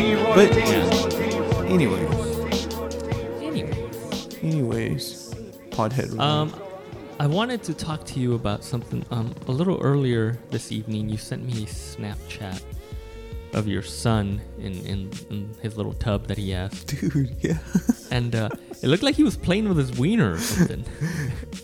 But 0.00 0.50
anyways, 1.68 2.10
Anyway, 3.44 3.90
anyways, 4.42 5.34
podhead. 5.70 6.18
um, 6.18 6.54
I 7.18 7.26
wanted 7.26 7.62
to 7.64 7.74
talk 7.74 8.04
to 8.06 8.20
you 8.20 8.34
about 8.34 8.64
something. 8.64 9.04
Um, 9.10 9.34
a 9.46 9.52
little 9.52 9.78
earlier 9.82 10.38
this 10.50 10.72
evening, 10.72 11.10
you 11.10 11.18
sent 11.18 11.44
me 11.44 11.64
a 11.64 11.66
Snapchat 11.66 12.62
of 13.52 13.68
your 13.68 13.82
son 13.82 14.40
in, 14.58 14.72
in, 14.86 15.10
in 15.28 15.54
his 15.60 15.76
little 15.76 15.92
tub 15.94 16.28
that 16.28 16.38
he 16.38 16.50
has, 16.52 16.82
dude, 16.84 17.36
yeah. 17.40 17.58
and 18.10 18.34
uh, 18.34 18.48
it 18.82 18.86
looked 18.88 19.02
like 19.02 19.16
he 19.16 19.22
was 19.24 19.36
playing 19.36 19.68
with 19.68 19.76
his 19.76 19.98
wiener 19.98 20.32
or 20.32 20.38
something. 20.38 20.84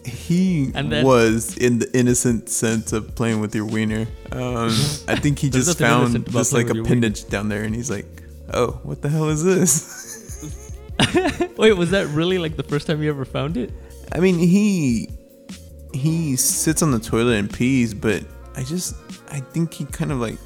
He 0.05 0.67
then- 0.67 1.05
was 1.07 1.57
in 1.57 1.79
the 1.79 1.89
innocent 1.97 2.49
sense 2.51 2.93
of 2.93 3.15
playing 3.15 3.41
with 3.41 3.55
your 3.55 3.65
wiener. 3.65 4.07
Um, 4.33 4.71
I 5.09 5.15
think 5.17 5.39
he 5.39 5.49
just 5.51 5.79
found 5.79 6.15
this 6.27 6.53
like 6.53 6.67
with 6.67 6.75
your 6.75 6.85
wiener. 6.85 6.97
appendage 6.99 7.29
down 7.29 7.49
there, 7.49 7.63
and 7.63 7.75
he's 7.75 7.91
like, 7.91 8.25
"Oh, 8.53 8.81
what 8.83 9.03
the 9.03 9.09
hell 9.09 9.29
is 9.29 9.43
this?" 9.45 10.73
Wait, 11.57 11.73
was 11.75 11.91
that 11.91 12.07
really 12.09 12.39
like 12.39 12.57
the 12.57 12.63
first 12.63 12.87
time 12.87 13.03
you 13.03 13.11
ever 13.11 13.25
found 13.25 13.57
it? 13.57 13.73
I 14.13 14.21
mean, 14.21 14.39
he 14.39 15.09
he 15.93 16.37
sits 16.37 16.83
on 16.83 16.91
the 16.91 16.99
toilet 17.01 17.35
and 17.37 17.53
pees, 17.53 17.95
but 17.95 18.23
I 18.55 18.63
just 18.63 18.95
I 19.31 19.41
think 19.41 19.75
he 19.75 19.85
kind 19.87 20.13
of 20.13 20.19
like 20.19 20.39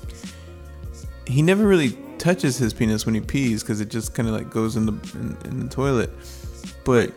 he 1.26 1.42
never 1.42 1.66
really 1.66 1.96
touches 2.18 2.58
his 2.58 2.72
penis 2.74 3.06
when 3.06 3.14
he 3.14 3.20
pees 3.20 3.62
because 3.62 3.80
it 3.80 3.88
just 3.88 4.14
kind 4.14 4.28
of 4.28 4.34
like 4.34 4.50
goes 4.50 4.76
in 4.76 4.86
the 4.86 4.92
in, 5.14 5.36
in 5.44 5.60
the 5.60 5.68
toilet. 5.68 6.10
But 6.84 7.12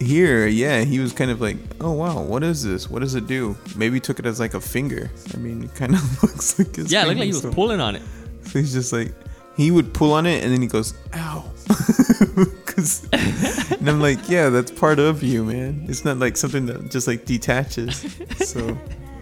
here, 0.00 0.46
yeah, 0.46 0.82
he 0.82 0.98
was 0.98 1.12
kind 1.12 1.30
of 1.30 1.40
like, 1.40 1.56
oh 1.80 1.92
wow, 1.92 2.22
what 2.22 2.42
is 2.42 2.62
this? 2.64 2.88
What 2.90 3.00
does 3.00 3.14
it 3.14 3.26
do? 3.26 3.56
Maybe 3.76 3.96
he 3.96 4.00
took 4.00 4.18
it 4.18 4.26
as 4.26 4.40
like 4.40 4.54
a 4.54 4.60
finger. 4.60 5.10
I 5.34 5.36
mean, 5.36 5.64
it 5.64 5.74
kind 5.74 5.94
of 5.94 6.22
looks 6.22 6.58
like 6.58 6.74
his. 6.76 6.90
Yeah, 6.92 7.02
it 7.02 7.08
looked 7.08 7.18
like 7.18 7.26
he 7.26 7.32
was 7.32 7.42
so- 7.42 7.52
pulling 7.52 7.80
on 7.80 7.96
it. 7.96 8.02
so 8.44 8.58
he's 8.58 8.72
just 8.72 8.92
like, 8.92 9.12
he 9.56 9.70
would 9.70 9.92
pull 9.94 10.12
on 10.12 10.26
it 10.26 10.42
and 10.42 10.52
then 10.52 10.60
he 10.62 10.68
goes, 10.68 10.94
ow. 11.14 11.44
'Cause- 12.66 13.06
and 13.12 13.88
I'm 13.88 14.00
like, 14.00 14.28
yeah, 14.28 14.48
that's 14.48 14.70
part 14.70 14.98
of 14.98 15.22
you, 15.22 15.44
man. 15.44 15.86
It's 15.88 16.04
not 16.04 16.18
like 16.18 16.36
something 16.36 16.66
that 16.66 16.90
just 16.90 17.06
like 17.06 17.24
detaches. 17.24 18.06
So 18.46 18.76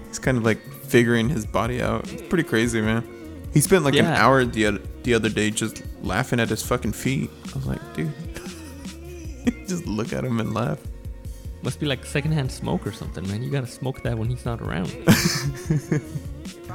he's 0.08 0.18
kind 0.18 0.36
of 0.38 0.44
like 0.44 0.60
figuring 0.84 1.28
his 1.28 1.44
body 1.46 1.82
out. 1.82 2.10
It's 2.12 2.22
pretty 2.22 2.44
crazy, 2.44 2.80
man. 2.80 3.04
He 3.52 3.60
spent 3.60 3.84
like 3.84 3.94
an 3.96 4.04
hour 4.06 4.44
the 4.44 4.66
other, 4.66 4.80
the 5.02 5.14
other 5.14 5.28
day 5.28 5.50
just 5.50 5.82
laughing 6.02 6.38
at 6.38 6.48
his 6.48 6.62
fucking 6.62 6.92
feet. 6.92 7.28
I 7.52 7.54
was 7.58 7.66
like, 7.66 7.80
dude, 7.94 8.12
just 9.66 9.86
look 9.86 10.12
at 10.12 10.24
him 10.24 10.38
and 10.38 10.54
laugh. 10.54 10.78
Must 11.62 11.78
be 11.80 11.86
like 11.86 12.06
secondhand 12.06 12.50
smoke 12.52 12.86
or 12.86 12.92
something, 12.92 13.26
man. 13.28 13.42
You 13.42 13.50
gotta 13.50 13.66
smoke 13.66 14.02
that 14.04 14.16
when 14.16 14.28
he's 14.30 14.44
not 14.44 14.60
around. 14.62 14.88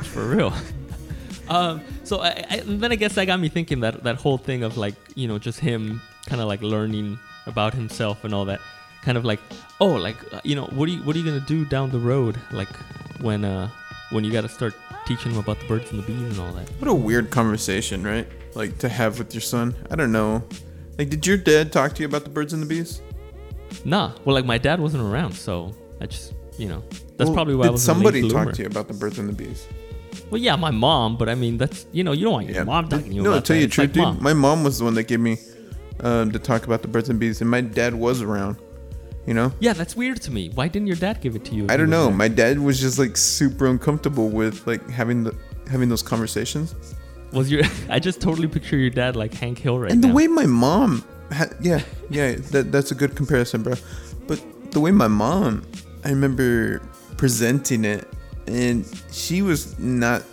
For 0.03 0.27
real. 0.27 0.53
Um, 1.47 1.81
so 2.03 2.19
I, 2.21 2.45
I, 2.49 2.61
then 2.65 2.91
I 2.91 2.95
guess 2.95 3.13
that 3.15 3.25
got 3.25 3.39
me 3.39 3.49
thinking 3.49 3.79
that 3.81 4.03
that 4.03 4.15
whole 4.17 4.37
thing 4.37 4.63
of 4.63 4.77
like 4.77 4.95
you 5.15 5.27
know 5.27 5.37
just 5.37 5.59
him 5.59 6.01
kind 6.25 6.41
of 6.41 6.47
like 6.47 6.61
learning 6.61 7.19
about 7.45 7.73
himself 7.73 8.23
and 8.23 8.33
all 8.33 8.45
that, 8.45 8.59
kind 9.03 9.17
of 9.17 9.25
like 9.25 9.39
oh 9.79 9.93
like 9.93 10.17
uh, 10.33 10.41
you 10.43 10.55
know 10.55 10.65
what 10.73 10.89
are 10.89 10.91
you 10.91 11.03
what 11.03 11.15
are 11.15 11.19
you 11.19 11.25
gonna 11.25 11.39
do 11.45 11.63
down 11.65 11.91
the 11.91 11.99
road 11.99 12.39
like 12.51 12.69
when 13.21 13.45
uh 13.45 13.69
when 14.11 14.23
you 14.23 14.31
gotta 14.31 14.49
start 14.49 14.73
teaching 15.05 15.31
him 15.31 15.37
about 15.37 15.59
the 15.59 15.67
birds 15.67 15.91
and 15.91 15.99
the 16.01 16.03
bees 16.07 16.19
and 16.21 16.39
all 16.39 16.51
that. 16.53 16.67
What 16.79 16.87
a 16.89 16.93
weird 16.93 17.29
conversation, 17.29 18.03
right? 18.03 18.27
Like 18.55 18.77
to 18.79 18.89
have 18.89 19.19
with 19.19 19.33
your 19.35 19.41
son. 19.41 19.75
I 19.91 19.95
don't 19.95 20.11
know. 20.11 20.43
Like, 20.97 21.09
did 21.09 21.27
your 21.27 21.37
dad 21.37 21.71
talk 21.71 21.93
to 21.95 22.01
you 22.01 22.07
about 22.07 22.23
the 22.23 22.29
birds 22.29 22.53
and 22.53 22.61
the 22.61 22.65
bees? 22.65 23.01
Nah, 23.83 24.13
well 24.25 24.33
like 24.33 24.45
my 24.45 24.57
dad 24.57 24.79
wasn't 24.79 25.03
around, 25.03 25.33
so 25.33 25.73
I 26.01 26.05
just 26.07 26.33
you 26.57 26.69
know 26.69 26.81
that's 27.17 27.27
Well, 27.29 27.33
probably 27.33 27.55
why 27.55 27.65
I 27.65 27.67
did 27.67 27.71
was 27.73 27.83
somebody 27.83 28.19
a 28.19 28.23
late 28.23 28.31
bloomer. 28.31 28.45
talk 28.45 28.55
to 28.55 28.61
you 28.63 28.67
about 28.67 28.87
the 28.87 28.93
birds 28.93 29.19
and 29.19 29.27
the 29.29 29.33
bees? 29.33 29.67
Well, 30.29 30.41
yeah, 30.41 30.55
my 30.55 30.71
mom, 30.71 31.17
but 31.17 31.29
I 31.29 31.35
mean, 31.35 31.57
that's 31.57 31.85
you 31.91 32.03
know, 32.03 32.11
you 32.11 32.23
don't 32.25 32.33
want 32.33 32.49
your 32.49 32.65
mom 32.65 32.89
talking 32.89 33.09
to 33.09 33.15
you 33.15 33.21
no, 33.23 33.31
about 33.31 33.45
tell 33.45 33.55
that. 33.55 33.61
you 33.61 33.67
the 33.67 33.71
truth, 33.71 33.87
like, 33.87 33.93
dude. 33.93 34.03
Mom, 34.03 34.23
My 34.23 34.33
mom 34.33 34.63
was 34.63 34.79
the 34.79 34.85
one 34.85 34.93
that 34.95 35.03
gave 35.07 35.19
me 35.19 35.37
um, 36.01 36.31
to 36.31 36.39
talk 36.39 36.65
about 36.65 36.81
the 36.81 36.87
birds 36.87 37.09
and 37.09 37.19
bees, 37.19 37.41
and 37.41 37.49
my 37.49 37.61
dad 37.61 37.93
was 37.95 38.21
around. 38.21 38.57
You 39.25 39.33
know, 39.33 39.51
yeah, 39.59 39.73
that's 39.73 39.95
weird 39.95 40.21
to 40.21 40.31
me. 40.31 40.49
Why 40.53 40.67
didn't 40.67 40.85
your 40.87 40.97
dad 40.97 41.19
give 41.19 41.35
it 41.35 41.43
to 41.45 41.55
you? 41.55 41.65
I 41.67 41.77
don't 41.77 41.89
know. 41.89 42.05
there? 42.07 42.13
My 42.15 42.27
dad 42.27 42.59
was 42.59 42.79
just 42.79 42.99
like 42.99 43.17
super 43.17 43.65
uncomfortable 43.65 44.29
with 44.29 44.67
like 44.67 44.87
having 44.89 45.23
the 45.23 45.35
having 45.69 45.89
those 45.89 46.03
conversations. 46.03 46.75
Was 47.33 47.49
your? 47.49 47.63
I 47.89 47.97
just 47.99 48.21
totally 48.21 48.47
picture 48.47 48.77
your 48.77 48.91
dad 48.91 49.15
like 49.15 49.33
Hank 49.33 49.57
Hill 49.57 49.79
right 49.79 49.91
and 49.91 50.03
the 50.03 50.09
now. 50.09 50.13
way 50.13 50.27
my 50.27 50.45
mom 50.45 51.03
had, 51.31 51.55
yeah, 51.59 51.81
yeah, 52.11 52.35
that 52.51 52.71
that's 52.71 52.91
a 52.91 52.95
good 52.95 53.15
comparison, 53.15 53.63
bro. 53.63 53.73
But 54.27 54.39
the 54.71 54.79
way 54.79 54.91
my 54.91 55.07
mom, 55.07 55.65
I 56.03 56.09
remember 56.09 56.83
presenting 57.17 57.83
it, 57.83 58.07
and 58.47 58.85
she 59.11 59.41
was 59.41 59.77
not, 59.79 60.23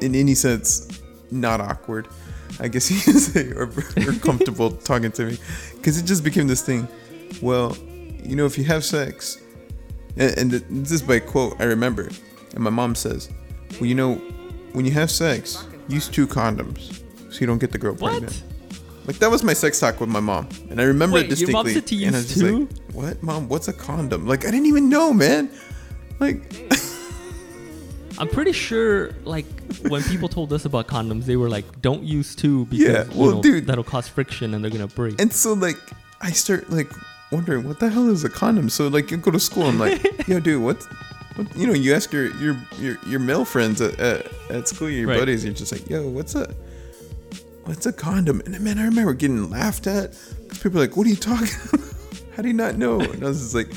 in 0.00 0.14
any 0.14 0.34
sense, 0.34 1.00
not 1.30 1.60
awkward. 1.60 2.08
I 2.60 2.68
guess 2.68 2.90
you 2.90 3.00
could 3.00 3.20
say, 3.20 3.50
or, 3.52 3.70
or 4.06 4.12
comfortable 4.20 4.70
talking 4.84 5.12
to 5.12 5.26
me, 5.26 5.38
because 5.74 5.98
it 5.98 6.04
just 6.04 6.24
became 6.24 6.46
this 6.46 6.62
thing. 6.62 6.86
Well, 7.40 7.76
you 8.22 8.36
know, 8.36 8.46
if 8.46 8.58
you 8.58 8.64
have 8.64 8.84
sex, 8.84 9.38
and, 10.16 10.38
and 10.38 10.52
this 10.52 10.92
is 10.92 11.02
by 11.02 11.18
quote 11.18 11.60
I 11.60 11.64
remember, 11.64 12.10
and 12.54 12.62
my 12.62 12.70
mom 12.70 12.94
says, 12.94 13.30
"Well, 13.80 13.86
you 13.86 13.94
know, 13.94 14.14
when 14.72 14.84
you 14.84 14.92
have 14.92 15.10
sex, 15.10 15.66
use 15.88 16.08
two 16.08 16.26
condoms, 16.26 17.02
so 17.32 17.40
you 17.40 17.46
don't 17.46 17.58
get 17.58 17.72
the 17.72 17.78
girl 17.78 17.94
what? 17.94 18.10
pregnant." 18.10 18.42
Like 19.06 19.18
that 19.18 19.30
was 19.30 19.42
my 19.42 19.52
sex 19.52 19.80
talk 19.80 19.98
with 19.98 20.10
my 20.10 20.20
mom, 20.20 20.48
and 20.70 20.80
I 20.80 20.84
remember 20.84 21.14
Wait, 21.16 21.32
it 21.32 21.40
your 21.40 21.50
mom 21.50 21.64
distinctly. 21.64 21.74
said 21.74 21.86
to 21.98 22.06
and 22.06 22.14
I 22.14 22.18
use 22.18 22.26
was 22.26 22.34
just 22.34 22.40
two? 22.40 22.58
like, 22.60 22.94
"What, 22.94 23.22
mom? 23.22 23.48
What's 23.48 23.68
a 23.68 23.72
condom?" 23.72 24.26
Like 24.26 24.46
I 24.46 24.50
didn't 24.50 24.66
even 24.66 24.88
know, 24.88 25.12
man. 25.12 25.50
Like, 26.20 26.71
I'm 28.22 28.28
pretty 28.28 28.52
sure 28.52 29.10
like 29.24 29.46
when 29.88 30.02
people 30.04 30.28
told 30.28 30.52
us 30.52 30.64
about 30.64 30.86
condoms, 30.86 31.24
they 31.24 31.36
were 31.36 31.48
like, 31.56 31.66
"Don't 31.82 32.04
use 32.04 32.34
two 32.36 32.66
because 32.66 32.86
Yeah, 32.86 33.04
you 33.14 33.30
know, 33.32 33.42
dude. 33.42 33.66
that'll 33.66 33.82
cause 33.94 34.06
friction 34.08 34.54
and 34.54 34.62
they're 34.62 34.70
gonna 34.70 34.86
break." 34.86 35.20
and 35.20 35.32
so 35.32 35.52
like 35.54 35.78
I 36.20 36.30
start 36.30 36.70
like 36.70 36.90
wondering 37.32 37.66
what 37.66 37.80
the 37.80 37.88
hell 37.90 38.08
is 38.08 38.22
a 38.24 38.28
condom. 38.30 38.68
So 38.68 38.86
like 38.88 39.10
you 39.10 39.16
go 39.16 39.30
to 39.32 39.40
school, 39.40 39.64
I'm 39.66 39.78
like, 39.78 40.00
"Yo, 40.28 40.38
dude, 40.40 40.62
what?" 40.62 40.86
What, 41.36 41.46
you 41.56 41.66
know, 41.66 41.72
you 41.72 41.94
ask 41.94 42.12
your 42.12 42.26
your 42.36 42.54
your, 42.78 42.96
your 43.06 43.18
male 43.20 43.44
friends 43.44 43.80
at, 43.80 43.98
at, 43.98 44.26
at 44.50 44.68
school, 44.68 44.88
your 44.90 45.08
Right. 45.08 45.18
buddies, 45.18 45.44
you're 45.44 45.54
just 45.54 45.72
like, 45.72 45.88
"Yo, 45.90 46.06
what's 46.06 46.34
a 46.36 46.46
what's 47.64 47.86
a 47.86 47.92
condom?" 47.92 48.40
And 48.44 48.60
man, 48.60 48.78
I 48.78 48.84
remember 48.84 49.14
getting 49.14 49.50
laughed 49.50 49.86
at 49.86 50.10
because 50.42 50.58
people 50.58 50.78
are 50.78 50.82
like, 50.86 50.96
"What 50.96 51.06
are 51.06 51.10
you 51.10 51.16
talking? 51.16 51.48
about? 51.72 51.86
How 52.36 52.42
do 52.42 52.48
you 52.48 52.54
not 52.54 52.76
know?" 52.76 53.00
And 53.00 53.24
I 53.24 53.28
was 53.28 53.40
just 53.40 53.54
like, 53.54 53.70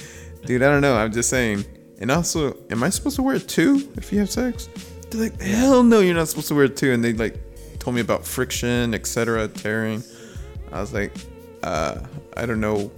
"Dude, 0.45 0.61
I 0.61 0.69
don't 0.69 0.81
know. 0.81 0.95
I'm 0.97 1.11
just 1.13 1.29
saying." 1.29 1.65
And 1.99 2.11
also, 2.11 2.57
am 2.69 2.83
I 2.83 2.89
supposed 2.89 3.15
to 3.17 3.23
wear 3.23 3.35
it 3.35 3.47
too 3.47 3.89
if 3.95 4.11
you 4.11 4.19
have 4.19 4.29
sex? 4.29 4.69
They're 5.09 5.29
like, 5.29 5.41
"Hell 5.41 5.83
no, 5.83 5.99
you're 5.99 6.15
not 6.15 6.27
supposed 6.27 6.49
to 6.49 6.55
wear 6.55 6.65
it 6.65 6.77
too." 6.77 6.91
And 6.91 7.03
they 7.03 7.13
like 7.13 7.39
told 7.79 7.95
me 7.95 8.01
about 8.01 8.25
friction, 8.25 8.93
etc., 8.93 9.47
tearing. 9.47 10.03
I 10.71 10.81
was 10.81 10.93
like, 10.93 11.13
uh, 11.63 11.99
I 12.35 12.45
don't 12.45 12.59
know. 12.59 12.91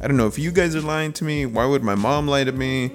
I 0.00 0.08
don't 0.08 0.16
know 0.16 0.26
if 0.26 0.38
you 0.38 0.50
guys 0.50 0.76
are 0.76 0.82
lying 0.82 1.12
to 1.14 1.24
me. 1.24 1.46
Why 1.46 1.64
would 1.64 1.82
my 1.82 1.94
mom 1.94 2.28
lie 2.28 2.44
to 2.44 2.52
me, 2.52 2.92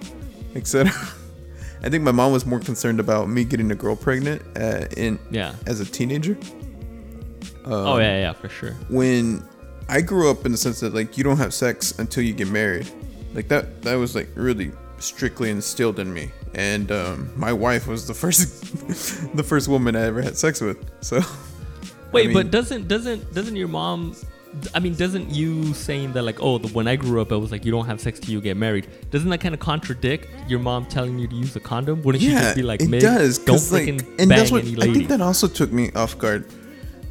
etc. 0.55 0.91
I 1.83 1.89
think 1.89 2.03
my 2.03 2.11
mom 2.11 2.31
was 2.31 2.45
more 2.45 2.59
concerned 2.59 2.99
about 2.99 3.27
me 3.27 3.43
getting 3.43 3.71
a 3.71 3.75
girl 3.75 3.95
pregnant 3.95 4.43
uh, 4.55 4.85
in 4.95 5.17
yeah. 5.31 5.55
as 5.65 5.79
a 5.79 5.85
teenager. 5.85 6.37
oh 7.65 7.97
yeah, 7.97 8.19
yeah, 8.19 8.33
for 8.33 8.49
sure. 8.49 8.73
When 8.89 9.43
I 9.89 10.01
grew 10.01 10.29
up 10.29 10.45
in 10.45 10.51
the 10.51 10.57
sense 10.57 10.79
that 10.81 10.93
like 10.93 11.17
you 11.17 11.23
don't 11.23 11.37
have 11.37 11.53
sex 11.53 11.97
until 11.97 12.23
you 12.23 12.33
get 12.33 12.49
married, 12.49 12.87
like 13.33 13.47
that 13.47 13.81
that 13.81 13.95
was 13.95 14.15
like 14.15 14.29
really 14.35 14.71
strictly 15.01 15.49
instilled 15.49 15.99
in 15.99 16.13
me. 16.13 16.31
And 16.53 16.91
um, 16.91 17.31
my 17.35 17.53
wife 17.53 17.87
was 17.87 18.07
the 18.07 18.13
first 18.23 19.35
the 19.35 19.43
first 19.43 19.67
woman 19.67 19.95
I 19.95 20.01
ever 20.03 20.21
had 20.21 20.37
sex 20.37 20.61
with. 20.61 20.77
So 21.01 21.21
Wait, 22.11 22.27
mean- 22.27 22.33
but 22.33 22.51
doesn't 22.51 22.87
doesn't 22.87 23.33
doesn't 23.33 23.55
your 23.55 23.67
mom? 23.67 24.15
I 24.75 24.79
mean, 24.79 24.95
doesn't 24.95 25.29
you 25.29 25.73
saying 25.73 26.11
that 26.11 26.23
like, 26.23 26.41
oh, 26.41 26.57
the, 26.57 26.67
when 26.69 26.85
I 26.85 26.97
grew 26.97 27.21
up, 27.21 27.31
I 27.31 27.37
was 27.37 27.53
like, 27.53 27.63
you 27.63 27.71
don't 27.71 27.85
have 27.85 28.01
sex 28.01 28.19
till 28.19 28.31
you 28.31 28.41
get 28.41 28.57
married. 28.57 28.85
Doesn't 29.09 29.29
that 29.29 29.37
kind 29.39 29.53
of 29.53 29.61
contradict 29.61 30.27
your 30.49 30.59
mom 30.59 30.85
telling 30.87 31.17
you 31.17 31.25
to 31.29 31.35
use 31.35 31.55
a 31.55 31.61
condom? 31.61 32.01
Wouldn't 32.01 32.21
you 32.21 32.31
just 32.31 32.57
be 32.57 32.61
like, 32.61 32.81
it 32.81 32.99
does. 32.99 33.37
don't 33.37 33.55
'cause, 33.55 33.71
like, 33.71 33.83
freaking 33.83 34.01
and 34.19 34.27
bang 34.27 34.27
that's 34.27 34.51
what 34.51 34.65
any 34.65 34.75
I 34.75 34.91
think 34.93 35.07
that 35.07 35.21
also 35.21 35.47
took 35.47 35.71
me 35.71 35.89
off 35.93 36.17
guard, 36.17 36.43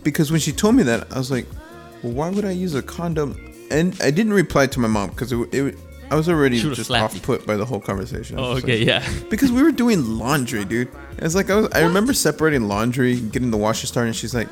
because 0.02 0.30
when 0.30 0.38
she 0.40 0.52
told 0.52 0.74
me 0.74 0.82
that, 0.82 1.10
I 1.14 1.16
was 1.16 1.30
like, 1.30 1.46
well, 2.02 2.12
why 2.12 2.28
would 2.28 2.44
I 2.44 2.50
use 2.50 2.74
a 2.74 2.82
condom? 2.82 3.34
And 3.70 3.96
I 4.02 4.10
didn't 4.10 4.34
reply 4.34 4.66
to 4.66 4.78
my 4.80 4.88
mom 4.88 5.08
because 5.08 5.32
it, 5.32 5.54
it 5.54 5.78
I 6.10 6.16
was 6.16 6.28
already 6.28 6.60
just 6.60 6.86
slapped 6.86 7.04
off 7.04 7.14
you. 7.14 7.20
put 7.20 7.46
by 7.46 7.56
the 7.56 7.64
whole 7.64 7.80
conversation. 7.80 8.38
I 8.38 8.42
oh, 8.42 8.54
was 8.54 8.64
okay, 8.64 8.78
like- 8.78 8.86
yeah. 8.86 9.22
because 9.30 9.52
we 9.52 9.62
were 9.62 9.72
doing 9.72 10.18
laundry, 10.18 10.64
dude. 10.64 10.88
It's 11.18 11.34
like 11.34 11.50
I 11.50 11.56
was. 11.56 11.68
I 11.72 11.82
remember 11.82 12.12
separating 12.12 12.66
laundry, 12.66 13.20
getting 13.20 13.50
the 13.50 13.56
washer 13.56 13.86
started, 13.86 14.08
and 14.08 14.16
she's 14.16 14.34
like, 14.34 14.48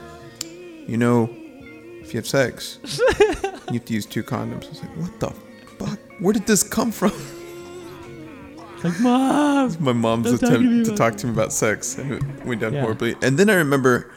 you 0.86 0.96
know, 0.96 1.28
if 2.00 2.14
you 2.14 2.18
have 2.18 2.26
sex, 2.26 2.78
you 3.18 3.74
have 3.74 3.84
to 3.84 3.92
use 3.92 4.06
two 4.06 4.22
condoms. 4.22 4.66
I 4.66 4.68
was 4.68 4.82
like, 4.82 4.96
what 4.96 5.20
the 5.20 5.30
fuck? 5.84 5.98
Where 6.20 6.32
did 6.32 6.46
this 6.46 6.62
come 6.62 6.92
from? 6.92 7.12
Like, 8.82 9.00
mom. 9.00 9.76
my 9.80 9.92
mom's 9.92 10.26
Don't 10.26 10.38
talk 10.38 10.50
to 10.50 10.58
me 10.60 10.80
attempt 10.80 10.86
to 10.86 10.92
about 10.92 10.96
talk 10.96 11.16
to 11.18 11.26
me 11.26 11.32
about 11.32 11.52
sex 11.52 11.98
and 11.98 12.12
it 12.12 12.46
went 12.46 12.60
down 12.60 12.74
Yeah. 12.74 12.82
horribly. 12.82 13.16
And 13.22 13.36
then 13.36 13.50
I 13.50 13.54
remember, 13.54 14.10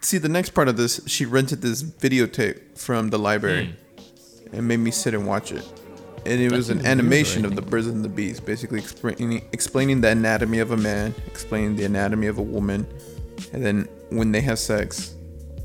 see, 0.00 0.18
the 0.18 0.30
next 0.30 0.50
part 0.50 0.68
of 0.68 0.76
this, 0.78 1.00
she 1.06 1.26
rented 1.26 1.60
this 1.60 1.82
videotape 1.82 2.78
from 2.78 3.10
the 3.10 3.18
library 3.18 3.76
hmm. 4.48 4.56
and 4.56 4.66
made 4.66 4.78
me 4.78 4.90
sit 4.90 5.14
and 5.14 5.26
watch 5.26 5.52
it. 5.52 5.79
And 6.26 6.40
it. 6.40 6.52
Was 6.52 6.70
an 6.70 6.84
animation 6.86 7.44
of 7.44 7.56
the 7.56 7.62
birds 7.62 7.86
and 7.86 8.04
the 8.04 8.08
bees, 8.08 8.40
basically 8.40 8.78
explaining 8.78 9.48
explaining 9.52 10.00
the 10.00 10.08
anatomy 10.08 10.58
of 10.58 10.70
a 10.70 10.76
man, 10.76 11.14
explaining 11.26 11.76
the 11.76 11.84
anatomy 11.84 12.26
of 12.26 12.38
a 12.38 12.42
woman, 12.42 12.86
and 13.52 13.64
then 13.64 13.88
when 14.10 14.32
they 14.32 14.40
have 14.40 14.58
sex, 14.58 15.14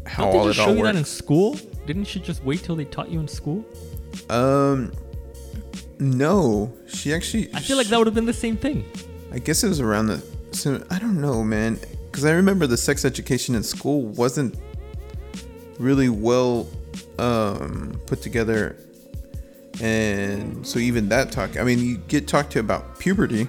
how 0.06 0.24
Don't 0.24 0.32
they 0.32 0.38
all 0.38 0.46
just 0.46 0.60
it 0.60 0.62
show 0.62 0.70
all 0.70 0.78
you 0.78 0.84
that 0.84 0.96
in 0.96 1.06
school? 1.06 1.60
Didn't 1.86 2.06
she 2.06 2.20
just 2.20 2.44
wait 2.44 2.64
till 2.64 2.76
they 2.76 2.86
taught 2.86 3.10
you 3.10 3.20
in 3.20 3.28
school? 3.28 3.66
Um, 4.30 4.92
no, 6.00 6.74
she 6.88 7.14
actually. 7.14 7.50
I 7.54 7.60
feel 7.60 7.78
like 7.78 7.88
that 7.88 7.98
would 7.98 8.08
have 8.08 8.16
been 8.16 8.26
the 8.26 8.34
same 8.34 8.58
thing. 8.58 8.86
I 9.32 9.40
guess 9.40 9.64
it 9.64 9.70
was 9.70 9.80
around 9.80 10.08
the. 10.08 10.24
So 10.52 10.84
I 10.90 11.00
don't 11.00 11.20
know, 11.20 11.44
man, 11.44 11.80
because 12.06 12.26
I 12.26 12.32
remember 12.32 12.66
the 12.68 12.78
sex 12.78 13.04
education 13.04 13.56
in 13.56 13.64
school 13.64 14.04
wasn't 14.04 14.56
really 15.80 16.10
well 16.10 16.68
um, 17.20 18.00
put 18.06 18.22
together, 18.22 18.78
and 19.82 20.66
so 20.66 20.80
even 20.80 21.10
that 21.10 21.32
talk. 21.32 21.58
I 21.58 21.64
mean, 21.64 21.80
you 21.80 21.98
get 21.98 22.28
talked 22.28 22.52
to 22.54 22.60
about 22.60 23.00
puberty. 23.00 23.48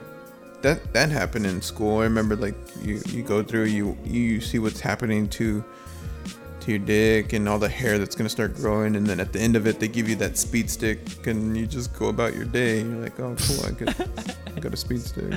That 0.63 0.93
that 0.93 1.11
happened 1.11 1.47
in 1.47 1.63
school. 1.63 2.01
I 2.01 2.05
remember 2.05 2.37
like 2.37 2.57
you 2.83 3.01
you 3.07 3.23
go 3.23 3.43
through 3.43 3.65
you 3.65 3.97
you 4.05 4.41
see 4.41 4.59
what's 4.59 4.81
happening 4.81 5.29
to 5.31 5.65
to 6.61 6.73
your 6.73 6.81
dick 6.81 7.33
and 7.33 7.49
all 7.49 7.59
the 7.59 7.69
hair 7.69 7.99
that's 7.99 8.17
gonna 8.17 8.29
start 8.29 8.55
growing, 8.57 8.97
and 8.97 9.07
then 9.07 9.21
at 9.21 9.33
the 9.33 9.41
end 9.41 9.55
of 9.57 9.67
it, 9.67 9.79
they 9.79 9.89
give 9.89 10.09
you 10.09 10.17
that 10.17 10.37
speed 10.37 10.69
stick, 10.69 11.27
and 11.27 11.57
you 11.57 11.67
just 11.67 11.97
go 11.99 12.09
about 12.09 12.35
your 12.35 12.45
day. 12.45 12.81
And 12.81 12.93
you're 12.93 13.03
like, 13.03 13.19
oh, 13.21 13.37
cool, 13.39 13.67
I 13.67 13.71
got 13.71 14.01
I 14.57 14.61
got 14.61 14.75
a 14.75 14.77
speed 14.77 15.03
stick. 15.03 15.35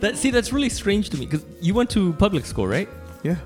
That 0.00 0.16
see, 0.16 0.30
that's 0.30 0.52
really 0.52 0.70
strange 0.70 1.10
to 1.10 1.18
me 1.18 1.26
because 1.26 1.44
you 1.60 1.74
went 1.74 1.90
to 1.90 2.12
public 2.14 2.46
school, 2.46 2.66
right? 2.66 2.88
Yeah. 3.22 3.36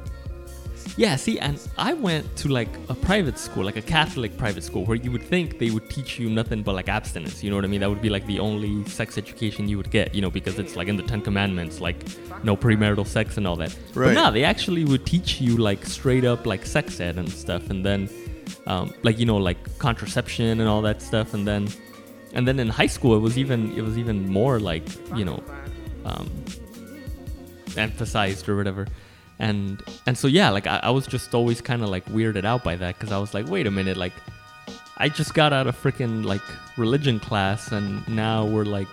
Yeah, 0.97 1.17
see, 1.17 1.38
and 1.38 1.61
I 1.77 1.93
went 1.94 2.37
to 2.37 2.49
like 2.49 2.69
a 2.88 2.94
private 2.94 3.38
school, 3.38 3.65
like 3.65 3.77
a 3.77 3.83
Catholic 3.83 4.37
private 4.38 4.62
school, 4.65 4.85
where 4.85 4.97
you 4.97 5.11
would 5.11 5.23
think 5.23 5.59
they 5.59 5.71
would 5.71 5.91
teach 5.91 6.19
you 6.19 6.31
nothing 6.31 6.62
but 6.62 6.75
like 6.75 6.88
abstinence. 6.88 7.43
You 7.43 7.50
know 7.50 7.56
what 7.56 7.65
I 7.65 7.69
mean? 7.69 7.81
That 7.81 7.91
would 7.91 8.00
be 8.00 8.09
like 8.09 8.27
the 8.27 8.38
only 8.38 8.85
sex 8.88 9.19
education 9.19 9.69
you 9.69 9.77
would 9.77 9.91
get, 9.91 10.15
you 10.15 10.23
know, 10.23 10.31
because 10.31 10.59
it's 10.59 10.75
like 10.77 10.88
in 10.88 10.97
the 10.97 11.03
Ten 11.03 11.21
Commandments, 11.21 11.81
like 11.81 11.97
no 12.43 12.56
premarital 12.56 13.06
sex 13.06 13.37
and 13.37 13.47
all 13.47 13.56
that. 13.56 13.77
But 13.93 14.00
Right. 14.00 14.15
now 14.15 14.31
they 14.31 14.44
actually 14.44 14.85
would 14.85 15.05
teach 15.05 15.41
you 15.41 15.56
like 15.56 15.85
straight 15.85 16.25
up 16.25 16.47
like 16.47 16.65
sex 16.65 16.99
ed 17.00 17.19
and 17.19 17.29
stuff, 17.31 17.69
and 17.69 17.85
then 17.85 18.09
um, 18.67 18.94
like 19.03 19.19
you 19.19 19.27
know 19.27 19.37
like 19.37 19.59
contraception 19.79 20.61
and 20.61 20.69
all 20.69 20.83
that 20.83 21.03
stuff, 21.03 21.35
and 21.35 21.47
then 21.47 21.69
and 22.33 22.47
then 22.49 22.59
in 22.59 22.69
high 22.69 22.87
school 22.87 23.15
it 23.17 23.21
was 23.21 23.37
even 23.37 23.73
it 23.77 23.83
was 23.83 23.99
even 23.99 24.29
more 24.29 24.61
like 24.61 24.85
you 25.15 25.25
know 25.25 25.43
um, 26.05 26.31
emphasized 27.77 28.49
or 28.49 28.56
whatever 28.56 28.87
and 29.38 29.83
and 30.06 30.17
so 30.17 30.27
yeah 30.27 30.50
like 30.50 30.67
i, 30.67 30.81
I 30.83 30.91
was 30.91 31.06
just 31.06 31.35
always 31.35 31.61
kind 31.61 31.83
of 31.83 31.88
like 31.88 32.06
weirded 32.06 32.44
out 32.44 32.65
by 32.65 32.77
that 32.77 32.99
because 32.99 33.12
i 33.12 33.19
was 33.19 33.35
like 33.35 33.47
wait 33.49 33.67
a 33.67 33.71
minute 33.71 33.97
like 33.97 34.15
i 34.97 35.09
just 35.09 35.35
got 35.35 35.53
out 35.53 35.67
of 35.67 35.81
freaking 35.81 36.25
like 36.25 36.43
religion 36.77 37.21
class 37.21 37.73
and 37.73 38.06
now 38.09 38.44
we're 38.44 38.65
like 38.65 38.88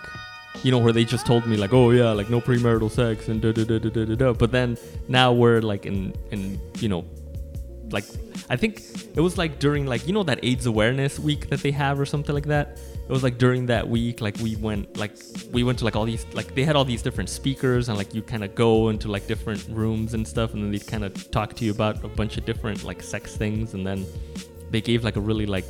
you 0.62 0.72
know 0.72 0.78
where 0.78 0.94
they 0.94 1.04
just 1.04 1.26
told 1.26 1.46
me 1.48 1.58
like 1.58 1.74
oh 1.74 1.92
yeah 1.92 2.12
like 2.12 2.30
no 2.30 2.40
premarital 2.40 2.92
sex 2.92 3.28
and 3.28 3.42
da 3.42 3.52
da 3.52 3.64
da 3.64 3.80
da 3.80 3.90
da 3.90 4.16
da. 4.16 4.34
But 4.34 4.52
then 4.52 4.78
now 5.08 5.34
we're 5.34 5.62
like 5.62 5.86
in 5.86 6.14
in 6.32 6.60
you 6.80 6.90
know 6.90 7.06
like 7.94 8.06
I 8.50 8.56
think 8.56 8.82
it 9.16 9.22
was 9.22 9.38
like 9.38 9.60
during 9.60 9.86
like 9.86 10.08
you 10.08 10.14
know 10.14 10.24
that 10.24 10.40
AIDS 10.44 10.66
awareness 10.66 11.20
week 11.20 11.50
that 11.50 11.62
they 11.62 11.72
have 11.72 12.00
or 12.00 12.06
something 12.06 12.34
like 12.34 12.48
that. 12.48 12.80
It 12.94 13.10
was 13.10 13.24
like 13.24 13.38
during 13.38 13.66
that 13.68 13.88
week 13.88 14.22
like 14.22 14.38
we 14.38 14.56
went 14.56 14.98
like 14.98 15.12
we 15.52 15.64
went 15.64 15.80
to 15.80 15.86
like 15.86 15.96
all 15.96 16.06
these 16.06 16.26
like 16.34 16.56
they 16.56 16.64
had 16.64 16.76
all 16.76 16.86
these 16.86 17.02
different 17.02 17.30
speakers 17.30 17.90
and 17.90 17.98
like 17.98 18.14
you 18.14 18.22
kind 18.22 18.44
of 18.44 18.56
go 18.56 18.90
into 18.90 19.10
like 19.10 19.28
different 19.28 19.66
rooms 19.70 20.14
and 20.14 20.28
stuff 20.28 20.54
and 20.54 20.64
then 20.64 20.72
they'd 20.72 20.88
kind 20.88 21.04
of 21.04 21.32
talk 21.32 21.54
to 21.56 21.66
you 21.66 21.72
about 21.72 22.04
a 22.04 22.08
bunch 22.08 22.38
of 22.38 22.46
different 22.46 22.84
like 22.84 23.04
sex 23.04 23.36
things 23.36 23.74
and 23.74 23.86
then 23.86 24.06
they 24.72 24.80
gave 24.82 25.04
like 25.04 25.18
a 25.18 25.22
really 25.22 25.46
like 25.46 25.66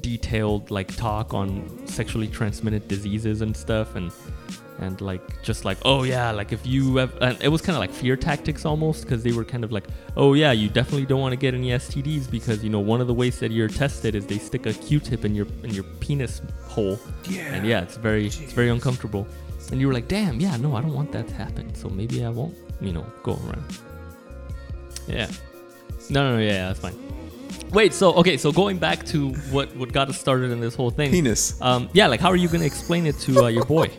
detailed 0.00 0.70
like 0.70 0.94
talk 0.96 1.34
on 1.34 1.86
sexually 1.86 2.28
transmitted 2.28 2.86
diseases 2.88 3.40
and 3.40 3.56
stuff 3.56 3.96
and 3.96 4.12
and 4.78 5.00
like 5.00 5.42
just 5.42 5.64
like 5.64 5.78
oh 5.84 6.02
yeah 6.02 6.30
like 6.30 6.52
if 6.52 6.66
you 6.66 6.96
have 6.96 7.16
and 7.20 7.40
it 7.42 7.48
was 7.48 7.62
kind 7.62 7.76
of 7.76 7.80
like 7.80 7.90
fear 7.90 8.16
tactics 8.16 8.64
almost 8.64 9.02
because 9.02 9.22
they 9.22 9.32
were 9.32 9.44
kind 9.44 9.64
of 9.64 9.72
like 9.72 9.84
oh 10.16 10.34
yeah 10.34 10.52
you 10.52 10.68
definitely 10.68 11.06
don't 11.06 11.20
want 11.20 11.32
to 11.32 11.36
get 11.36 11.54
any 11.54 11.68
stds 11.70 12.30
because 12.30 12.62
you 12.62 12.70
know 12.70 12.80
one 12.80 13.00
of 13.00 13.06
the 13.06 13.14
ways 13.14 13.38
that 13.38 13.50
you're 13.50 13.68
tested 13.68 14.14
is 14.14 14.26
they 14.26 14.38
stick 14.38 14.66
a 14.66 14.72
q-tip 14.72 15.24
in 15.24 15.34
your 15.34 15.46
in 15.62 15.70
your 15.70 15.84
penis 16.00 16.42
hole. 16.68 16.98
Yeah. 17.28 17.54
and 17.54 17.66
yeah 17.66 17.82
it's 17.82 17.96
very 17.96 18.26
it's 18.26 18.52
very 18.52 18.68
uncomfortable. 18.68 19.26
And 19.70 19.80
you 19.80 19.88
were 19.88 19.94
like 19.94 20.08
damn 20.08 20.38
yeah 20.40 20.56
no 20.56 20.76
i 20.76 20.80
don't 20.80 20.92
want 20.94 21.10
that 21.12 21.26
to 21.28 21.34
happen 21.34 21.74
so 21.74 21.88
maybe 21.88 22.24
i 22.24 22.28
won't 22.28 22.54
you 22.80 22.92
know 22.92 23.06
go 23.22 23.32
around. 23.32 23.64
Yeah. 25.08 25.30
No 26.10 26.28
no 26.28 26.36
no 26.36 26.42
yeah 26.42 26.68
that's 26.68 26.80
fine. 26.80 26.96
Wait 27.72 27.92
so 27.94 28.12
okay 28.14 28.36
so 28.36 28.52
going 28.52 28.78
back 28.78 29.04
to 29.06 29.30
what 29.50 29.74
what 29.76 29.92
got 29.92 30.08
us 30.08 30.20
started 30.20 30.50
in 30.50 30.60
this 30.60 30.74
whole 30.74 30.90
thing. 30.90 31.10
Penis. 31.10 31.60
um 31.62 31.88
yeah 31.94 32.06
like 32.06 32.20
how 32.20 32.28
are 32.30 32.36
you 32.36 32.48
gonna 32.48 32.64
explain 32.64 33.06
it 33.06 33.18
to 33.20 33.44
uh, 33.44 33.48
your 33.48 33.64
boy 33.64 33.90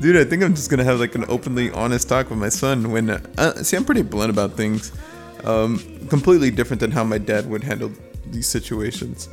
Dude, 0.00 0.16
I 0.16 0.24
think 0.24 0.42
I'm 0.42 0.54
just 0.54 0.70
gonna 0.70 0.84
have 0.84 0.98
like 0.98 1.14
an 1.14 1.26
openly 1.28 1.70
honest 1.72 2.08
talk 2.08 2.30
with 2.30 2.38
my 2.38 2.48
son. 2.48 2.90
When 2.90 3.10
uh, 3.10 3.62
see, 3.62 3.76
I'm 3.76 3.84
pretty 3.84 4.02
blunt 4.02 4.30
about 4.30 4.56
things. 4.56 4.92
Um, 5.44 5.78
completely 6.08 6.50
different 6.50 6.80
than 6.80 6.90
how 6.90 7.04
my 7.04 7.18
dad 7.18 7.48
would 7.48 7.64
handle 7.64 7.92
these 8.26 8.46
situations. 8.46 9.28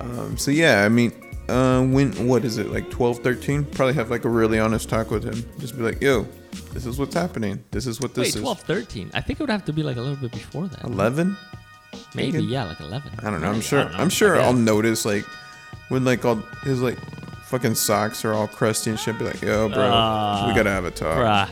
Um, 0.00 0.36
so 0.36 0.50
yeah, 0.50 0.84
I 0.84 0.88
mean, 0.88 1.12
uh, 1.48 1.82
when 1.82 2.12
what 2.26 2.44
is 2.44 2.58
it 2.58 2.70
like 2.70 2.90
12, 2.90 3.18
13? 3.18 3.64
Probably 3.64 3.94
have 3.94 4.10
like 4.10 4.24
a 4.24 4.28
really 4.28 4.58
honest 4.58 4.88
talk 4.88 5.10
with 5.10 5.24
him. 5.24 5.44
Just 5.58 5.76
be 5.76 5.82
like, 5.82 6.00
yo, 6.00 6.26
this 6.72 6.86
is 6.86 6.98
what's 6.98 7.14
happening. 7.14 7.64
This 7.70 7.86
is 7.86 8.00
what 8.00 8.14
this 8.14 8.28
is." 8.28 8.34
Wait, 8.36 8.42
12, 8.42 8.60
13. 8.60 9.10
I 9.14 9.20
think 9.20 9.40
it 9.40 9.42
would 9.42 9.50
have 9.50 9.64
to 9.64 9.72
be 9.72 9.82
like 9.82 9.96
a 9.96 10.00
little 10.00 10.16
bit 10.16 10.32
before 10.32 10.68
that. 10.68 10.84
11. 10.84 11.36
Maybe, 12.14 12.32
thinking? 12.32 12.50
yeah, 12.50 12.64
like 12.64 12.80
11. 12.80 13.12
I 13.18 13.30
don't 13.30 13.40
know. 13.40 13.48
I'm 13.48 13.60
sure. 13.60 13.84
Know. 13.84 13.96
I'm 13.96 14.10
sure 14.10 14.40
I'll 14.40 14.52
notice 14.52 15.04
like 15.04 15.24
when 15.88 16.04
like 16.04 16.24
all 16.24 16.36
his 16.62 16.80
like 16.80 16.98
fucking 17.48 17.74
socks 17.74 18.24
are 18.24 18.34
all 18.34 18.46
crusty 18.48 18.90
and 18.90 18.98
shit. 18.98 19.18
Be 19.18 19.24
like, 19.24 19.40
yo, 19.42 19.68
bro, 19.68 19.90
Ah, 19.92 20.46
we 20.48 20.54
gotta 20.54 20.70
have 20.70 20.84
a 20.84 20.90
talk, 20.90 21.16
Bruh. 21.16 21.48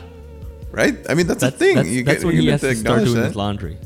right? 0.71 0.95
I 1.09 1.13
mean, 1.13 1.27
that's, 1.27 1.41
That's, 1.41 1.55
a 1.55 1.59
thing. 1.59 1.75
that's, 1.75 1.89
you 1.89 2.03
that's 2.03 2.19
get, 2.19 2.25
when 2.25 2.35
you 2.35 2.41
he 2.43 2.47
has 2.49 2.61
to 2.61 2.75
start 2.75 3.03
doing 3.03 3.15
that. 3.15 3.25
his 3.27 3.35
laundry. 3.35 3.77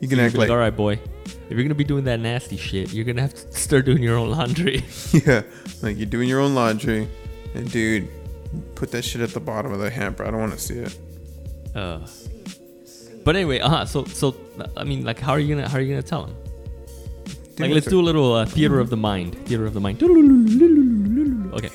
You 0.00 0.08
can 0.08 0.18
You'd 0.18 0.24
act 0.24 0.32
be 0.34 0.38
like, 0.40 0.50
all 0.50 0.56
right, 0.56 0.74
boy. 0.74 0.98
If 1.24 1.50
you're 1.56 1.62
gonna 1.62 1.74
be 1.74 1.84
doing 1.84 2.04
that 2.04 2.20
nasty 2.20 2.56
shit, 2.56 2.92
you're 2.92 3.04
gonna 3.04 3.22
have 3.22 3.34
to 3.34 3.52
start 3.58 3.84
doing 3.84 4.02
your 4.02 4.16
own 4.16 4.30
laundry. 4.30 4.84
yeah, 5.12 5.42
like 5.82 5.96
you're 5.96 6.06
doing 6.06 6.28
your 6.28 6.40
own 6.40 6.54
laundry, 6.54 7.08
and 7.54 7.70
dude, 7.70 8.08
put 8.76 8.90
that 8.92 9.02
shit 9.04 9.20
at 9.20 9.30
the 9.30 9.40
bottom 9.40 9.72
of 9.72 9.78
the 9.80 9.90
hamper. 9.90 10.24
I 10.24 10.30
don't 10.30 10.40
want 10.40 10.52
to 10.52 10.58
see 10.58 10.78
it. 10.78 10.96
uh, 11.74 11.98
but 13.24 13.36
anyway, 13.36 13.58
uh, 13.60 13.84
so 13.84 14.04
so 14.04 14.34
I 14.76 14.84
mean, 14.84 15.04
like, 15.04 15.18
how 15.18 15.32
are 15.32 15.38
you 15.40 15.54
gonna 15.54 15.68
how 15.68 15.76
are 15.78 15.80
you 15.80 15.90
gonna 15.92 16.02
tell 16.02 16.24
him? 16.24 16.34
Like, 17.60 17.70
let's 17.72 17.86
do 17.86 18.00
a 18.00 18.02
little 18.02 18.32
uh, 18.34 18.46
theater 18.46 18.80
of 18.80 18.90
the 18.90 18.96
mind. 18.96 19.34
Theater 19.46 19.66
of 19.66 19.74
the 19.74 19.80
mind. 19.80 20.02
Okay. 21.52 21.70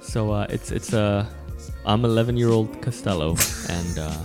So 0.00 0.32
uh, 0.32 0.46
it's 0.50 0.70
it's 0.70 0.92
uh, 0.92 1.26
I'm 1.86 2.04
11 2.04 2.36
year 2.36 2.50
old 2.50 2.82
Costello, 2.82 3.36
and 3.68 3.98
uh, 3.98 4.18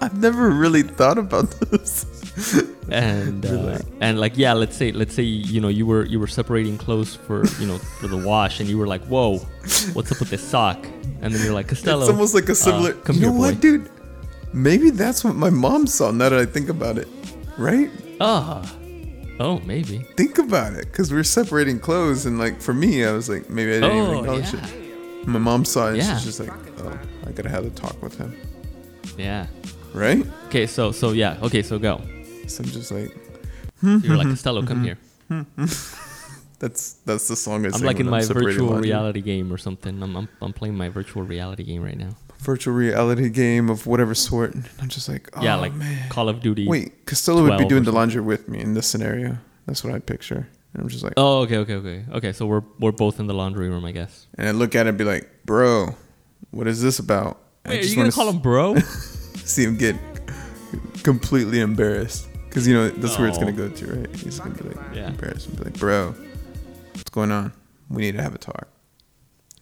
I've 0.00 0.18
never 0.20 0.50
really 0.50 0.82
thought 0.82 1.18
about 1.18 1.50
this. 1.70 2.04
and 2.90 3.46
uh, 3.46 3.78
and 4.00 4.20
like 4.20 4.36
yeah 4.36 4.52
let's 4.52 4.76
say 4.76 4.92
let's 4.92 5.14
say 5.14 5.22
you 5.22 5.60
know 5.60 5.68
you 5.68 5.86
were 5.86 6.04
you 6.04 6.20
were 6.20 6.26
separating 6.26 6.76
clothes 6.76 7.14
for 7.14 7.44
you 7.58 7.66
know 7.66 7.78
for 7.78 8.06
the 8.06 8.16
wash 8.16 8.60
and 8.60 8.68
you 8.68 8.76
were 8.78 8.86
like 8.86 9.02
whoa 9.06 9.38
what's 9.94 10.12
up 10.12 10.20
with 10.20 10.30
this 10.30 10.42
sock 10.42 10.76
and 11.22 11.34
then 11.34 11.42
you're 11.42 11.54
like 11.54 11.66
Costello 11.66 12.02
it's 12.02 12.10
almost 12.10 12.34
like 12.34 12.48
a 12.48 12.52
uh, 12.52 12.54
similar. 12.54 12.92
come 12.92 13.16
you 13.16 13.22
know 13.22 13.32
boy 13.32 13.38
what, 13.38 13.60
dude? 13.60 13.90
Maybe 14.52 14.90
that's 14.90 15.24
what 15.24 15.34
my 15.34 15.50
mom 15.50 15.86
saw. 15.86 16.10
Now 16.10 16.28
that 16.28 16.38
I 16.38 16.46
think 16.46 16.68
about 16.68 16.98
it, 16.98 17.08
right? 17.58 17.90
ah 18.20 18.62
oh 19.40 19.60
maybe. 19.60 19.98
Think 20.16 20.38
about 20.38 20.74
it, 20.74 20.86
because 20.86 21.12
we 21.12 21.18
are 21.18 21.24
separating 21.24 21.78
clothes, 21.78 22.26
and 22.26 22.38
like 22.38 22.60
for 22.60 22.74
me, 22.74 23.04
I 23.04 23.12
was 23.12 23.28
like, 23.28 23.48
maybe 23.50 23.72
I 23.76 23.80
didn't 23.80 23.96
even 23.96 24.14
oh 24.14 24.18
acknowledge 24.20 24.54
oh, 24.54 24.58
yeah. 24.58 24.66
it. 24.68 25.26
My 25.28 25.38
mom 25.38 25.64
saw 25.64 25.86
it, 25.86 25.90
and 25.90 25.98
Yeah. 25.98 26.16
she's 26.16 26.24
just 26.24 26.40
like, 26.40 26.50
oh, 26.80 26.98
I 27.26 27.32
gotta 27.32 27.48
have 27.50 27.64
a 27.66 27.70
talk 27.70 28.00
with 28.02 28.16
him, 28.16 28.36
yeah. 29.18 29.46
Right? 29.94 30.26
okay 30.46 30.66
so 30.66 30.92
so 30.92 31.12
yeah. 31.12 31.38
Okay 31.42 31.62
so 31.62 31.78
go. 31.78 32.00
So 32.46 32.62
I'm 32.62 32.70
just 32.70 32.92
like, 32.92 33.16
you're 33.82 34.16
like 34.16 34.28
Costello 34.34 34.62
come 34.62 34.84
here. 34.84 34.98
That's 36.58 36.94
that's 37.04 37.28
the 37.28 37.36
song 37.36 37.66
I 37.66 37.68
I'm 37.68 37.72
sing 37.74 37.86
like 37.86 38.00
in 38.00 38.08
my 38.08 38.24
virtual 38.24 38.74
reality 38.78 39.20
game 39.20 39.52
or 39.52 39.58
something. 39.58 40.02
I'm, 40.02 40.16
I'm 40.16 40.28
I'm 40.40 40.52
playing 40.54 40.74
my 40.74 40.88
virtual 40.88 41.22
reality 41.22 41.64
game 41.64 41.82
right 41.82 41.98
now 41.98 42.16
virtual 42.46 42.72
reality 42.72 43.28
game 43.28 43.68
of 43.68 43.86
whatever 43.86 44.14
sort. 44.14 44.54
And 44.54 44.64
I'm 44.80 44.88
just 44.88 45.08
like, 45.08 45.28
oh 45.36 45.42
yeah 45.42 45.56
like 45.56 45.74
man. 45.74 46.08
Call 46.08 46.28
of 46.30 46.40
Duty 46.40 46.66
Wait, 46.66 47.04
Costello 47.04 47.42
would 47.42 47.58
be 47.58 47.66
doing 47.66 47.82
the 47.82 47.92
laundry 47.92 48.22
with 48.22 48.48
me 48.48 48.60
in 48.60 48.72
this 48.74 48.86
scenario. 48.86 49.36
That's 49.66 49.82
what 49.84 49.92
I 49.92 49.98
picture. 49.98 50.48
And 50.72 50.82
I'm 50.82 50.88
just 50.88 51.02
like, 51.04 51.14
oh 51.16 51.40
okay 51.40 51.58
okay 51.58 51.74
okay 51.74 52.04
okay 52.12 52.32
so 52.32 52.46
we're 52.46 52.62
we're 52.78 52.92
both 52.92 53.18
in 53.20 53.26
the 53.26 53.34
laundry 53.34 53.68
room 53.68 53.84
I 53.84 53.92
guess 53.92 54.26
and 54.38 54.48
I 54.48 54.52
look 54.52 54.74
at 54.74 54.86
it 54.86 54.90
and 54.90 54.98
be 54.98 55.04
like, 55.04 55.28
bro, 55.44 55.94
what 56.52 56.66
is 56.68 56.80
this 56.80 56.98
about? 57.00 57.40
And 57.64 57.72
I 57.72 57.76
wait 57.76 57.78
are 57.80 57.82
just 57.82 57.96
you 57.96 58.02
gonna 58.02 58.12
call 58.12 58.28
him 58.30 58.38
bro 58.38 58.76
see 59.54 59.64
him 59.64 59.76
get 59.76 59.96
completely 61.02 61.60
embarrassed 61.60 62.28
because 62.48 62.66
you 62.68 62.74
know 62.74 62.88
that's 62.88 63.18
where 63.18 63.28
it's 63.28 63.36
Oh. 63.38 63.40
gonna 63.40 63.52
go 63.52 63.68
to, 63.68 63.86
right? 63.94 64.16
He's 64.16 64.38
gonna 64.40 64.54
be 64.54 64.68
like 64.68 64.78
Yeah. 64.94 65.08
embarrassed 65.08 65.48
and 65.48 65.56
be 65.58 65.64
like, 65.64 65.78
"Bro, 65.78 66.14
what's 66.94 67.10
going 67.10 67.30
on? 67.32 67.52
We 67.88 68.02
need 68.02 68.14
to 68.16 68.22
have 68.22 68.34
a 68.34 68.38
talk." 68.38 68.68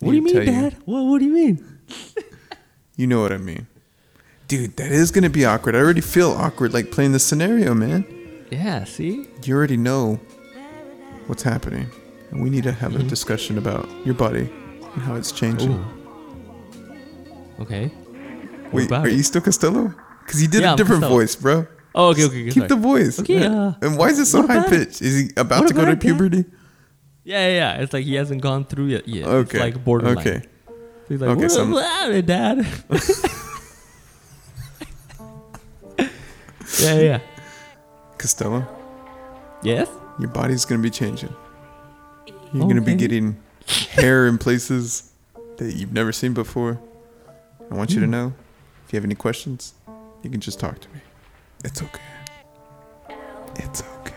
What 0.01 0.11
do 0.11 0.17
you 0.17 0.23
mean 0.23 0.45
Dad 0.45 0.77
what 0.85 1.03
what 1.05 1.19
do 1.21 1.25
you 1.25 1.33
mean 1.33 1.55
You 2.97 3.07
know 3.07 3.21
what 3.21 3.33
I 3.33 3.39
mean, 3.39 3.67
dude. 4.49 4.77
That 4.77 4.93
is 4.93 5.11
gonna 5.11 5.31
be 5.31 5.45
awkward. 5.45 5.75
I 5.75 5.79
already 5.81 6.01
feel 6.01 6.31
awkward 6.31 6.73
like 6.73 6.91
playing 6.93 7.13
this 7.13 7.25
scenario, 7.25 7.75
man. 7.75 8.05
yeah 8.51 8.85
see 8.85 9.27
You 9.43 9.57
already 9.57 9.77
know 9.77 10.21
what's 11.27 11.43
happening, 11.43 11.89
and 12.31 12.43
we 12.43 12.51
need 12.51 12.63
to 12.65 12.73
have 12.73 12.95
a 12.95 12.99
Mhm. 13.01 13.09
discussion 13.09 13.59
about 13.59 13.89
your 14.05 14.15
body 14.15 14.49
and 14.95 15.03
how 15.03 15.15
it's 15.17 15.33
changing. 15.33 15.73
Ooh. 15.73 17.63
Okay. 17.63 17.87
What 18.71 18.73
Wait, 18.91 18.93
are 18.93 19.09
it? 19.09 19.15
you 19.15 19.23
still 19.23 19.41
Costello? 19.41 19.95
Because 20.25 20.43
you 20.43 20.49
did 20.49 20.63
Yeah, 20.63 20.75
a 20.75 20.77
different 20.77 21.03
voice, 21.05 21.37
bro. 21.37 21.67
Oh, 21.95 22.09
okay, 22.09 22.25
okay. 22.25 22.43
okay 22.43 22.45
Keep 22.51 22.55
sorry. 22.55 22.69
the 22.69 22.77
voice. 22.77 23.21
Okay, 23.21 23.45
uh, 23.47 23.73
and 23.83 23.97
why 23.97 24.09
is 24.09 24.19
it 24.19 24.27
so 24.27 24.47
high 24.47 24.67
pitched? 24.69 25.01
Is 25.03 25.15
he 25.21 25.31
about 25.37 25.61
What 25.63 25.69
to 25.69 25.75
go 25.75 25.85
to 25.85 25.97
puberty? 25.97 26.45
yeah, 27.25 27.47
yeah, 27.49 27.55
yeah. 27.55 27.73
It's 27.83 27.93
like 27.93 28.05
he 28.05 28.15
hasn't 28.15 28.41
gone 28.43 28.65
through 28.65 28.89
it 28.91 29.07
yet. 29.09 29.27
Okay. 29.27 29.59
It's 29.59 29.65
like 29.77 29.85
borderline. 29.85 30.19
Okay. 30.19 30.43
He's 31.09 31.21
like, 31.21 31.31
Okay, 31.37 31.49
so- 31.49 31.67
what 31.71 32.27
Dad? 32.27 32.67
yeah, 36.81 36.99
yeah. 37.01 37.21
Costello, 38.19 38.67
Yes? 39.63 39.89
your 40.19 40.29
body's 40.31 40.65
gonna 40.65 40.83
be 40.83 40.91
changing. 40.91 41.35
You're 42.53 42.67
gonna 42.69 42.81
be 42.81 42.95
getting 42.95 43.37
hair 43.91 44.27
in 44.27 44.39
places 44.39 45.11
that 45.59 45.75
you've 45.75 45.93
never 45.93 46.13
seen 46.13 46.33
before. 46.35 46.79
I 47.71 47.75
want 47.75 47.91
you 47.91 47.97
Hmm. 47.97 48.03
to 48.05 48.07
know, 48.11 48.33
if 48.87 48.93
you 48.93 48.97
have 48.97 49.05
any 49.05 49.15
questions, 49.15 49.75
you 50.23 50.31
can 50.31 50.41
just 50.41 50.59
talk 50.61 50.81
to 50.81 50.89
me. 50.91 51.01
It's 51.65 51.83
okay. 51.83 52.01
It's 53.57 53.83
okay. 53.83 54.15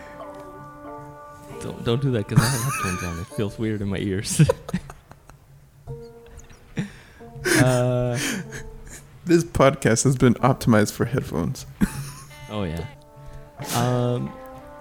Don't, 1.62 1.84
don't 1.84 2.00
do 2.02 2.10
that 2.12 2.28
because 2.28 2.42
I 2.44 2.48
have 2.48 2.62
headphones 2.62 3.02
on. 3.02 3.18
It 3.20 3.26
feels 3.36 3.58
weird 3.58 3.80
in 3.82 3.88
my 3.88 3.98
ears. 3.98 4.40
uh, 7.64 8.18
This 9.24 9.44
podcast 9.44 10.04
has 10.04 10.16
been 10.16 10.34
optimized 10.34 10.92
for 10.92 11.04
headphones. 11.04 11.66
oh, 12.50 12.64
yeah. 12.64 12.84
Um, 13.74 14.32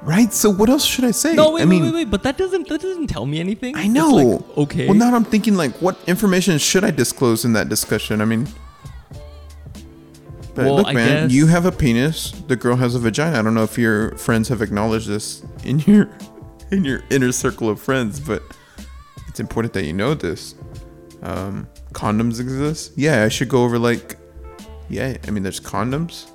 Right? 0.03 0.31
So 0.31 0.49
what 0.51 0.69
else 0.69 0.85
should 0.85 1.03
I 1.05 1.11
say? 1.11 1.33
no, 1.33 1.51
wait, 1.53 1.63
I 1.63 1.65
mean, 1.65 1.81
wait, 1.83 1.89
wait, 1.89 1.95
wait. 2.05 2.11
But 2.11 2.23
that 2.23 2.37
doesn't 2.37 2.69
that 2.69 2.79
doesn't 2.81 3.07
tell 3.07 3.25
me 3.25 3.39
anything. 3.39 3.75
I 3.75 3.87
know. 3.87 4.09
like, 4.09 4.57
okay. 4.57 4.85
Well, 4.87 4.93
now 4.95 5.13
I'm 5.13 5.25
thinking 5.25 5.55
like, 5.55 5.73
what 5.81 5.97
information 6.07 6.59
should 6.59 6.83
I 6.85 6.91
disclose 6.91 7.43
in 7.45 7.53
that 7.53 7.67
discussion? 7.67 8.21
I 8.21 8.25
mean, 8.25 8.47
but 10.53 10.65
Well, 10.65 10.75
look, 10.77 10.87
I 10.87 10.93
man, 10.93 11.27
guess- 11.27 11.31
you 11.35 11.47
have 11.47 11.65
a 11.65 11.71
penis. 11.71 12.31
The 12.47 12.55
girl 12.55 12.75
has 12.77 12.95
a 12.95 12.99
vagina. 12.99 13.39
I 13.39 13.41
don't 13.41 13.55
know 13.55 13.63
if 13.63 13.77
your 13.77 14.15
friends 14.17 14.47
have 14.49 14.61
acknowledged 14.61 15.07
this 15.07 15.43
in 15.63 15.79
your 15.79 16.09
in 16.71 16.85
your 16.85 17.03
inner 17.09 17.31
circle 17.31 17.67
of 17.67 17.81
friends, 17.81 18.19
but 18.19 18.43
it's 19.27 19.39
important 19.39 19.73
that 19.73 19.83
you 19.85 19.93
know 19.93 20.13
this. 20.13 20.53
Um, 21.23 21.67
condoms 22.01 22.39
exist. 22.39 22.93
Yeah, 22.95 23.23
I 23.23 23.29
should 23.29 23.49
go 23.49 23.63
over 23.63 23.77
like, 23.79 24.17
yeah. 24.89 25.17
I 25.27 25.31
mean, 25.31 25.43
there's 25.43 25.59
condoms. 25.59 26.29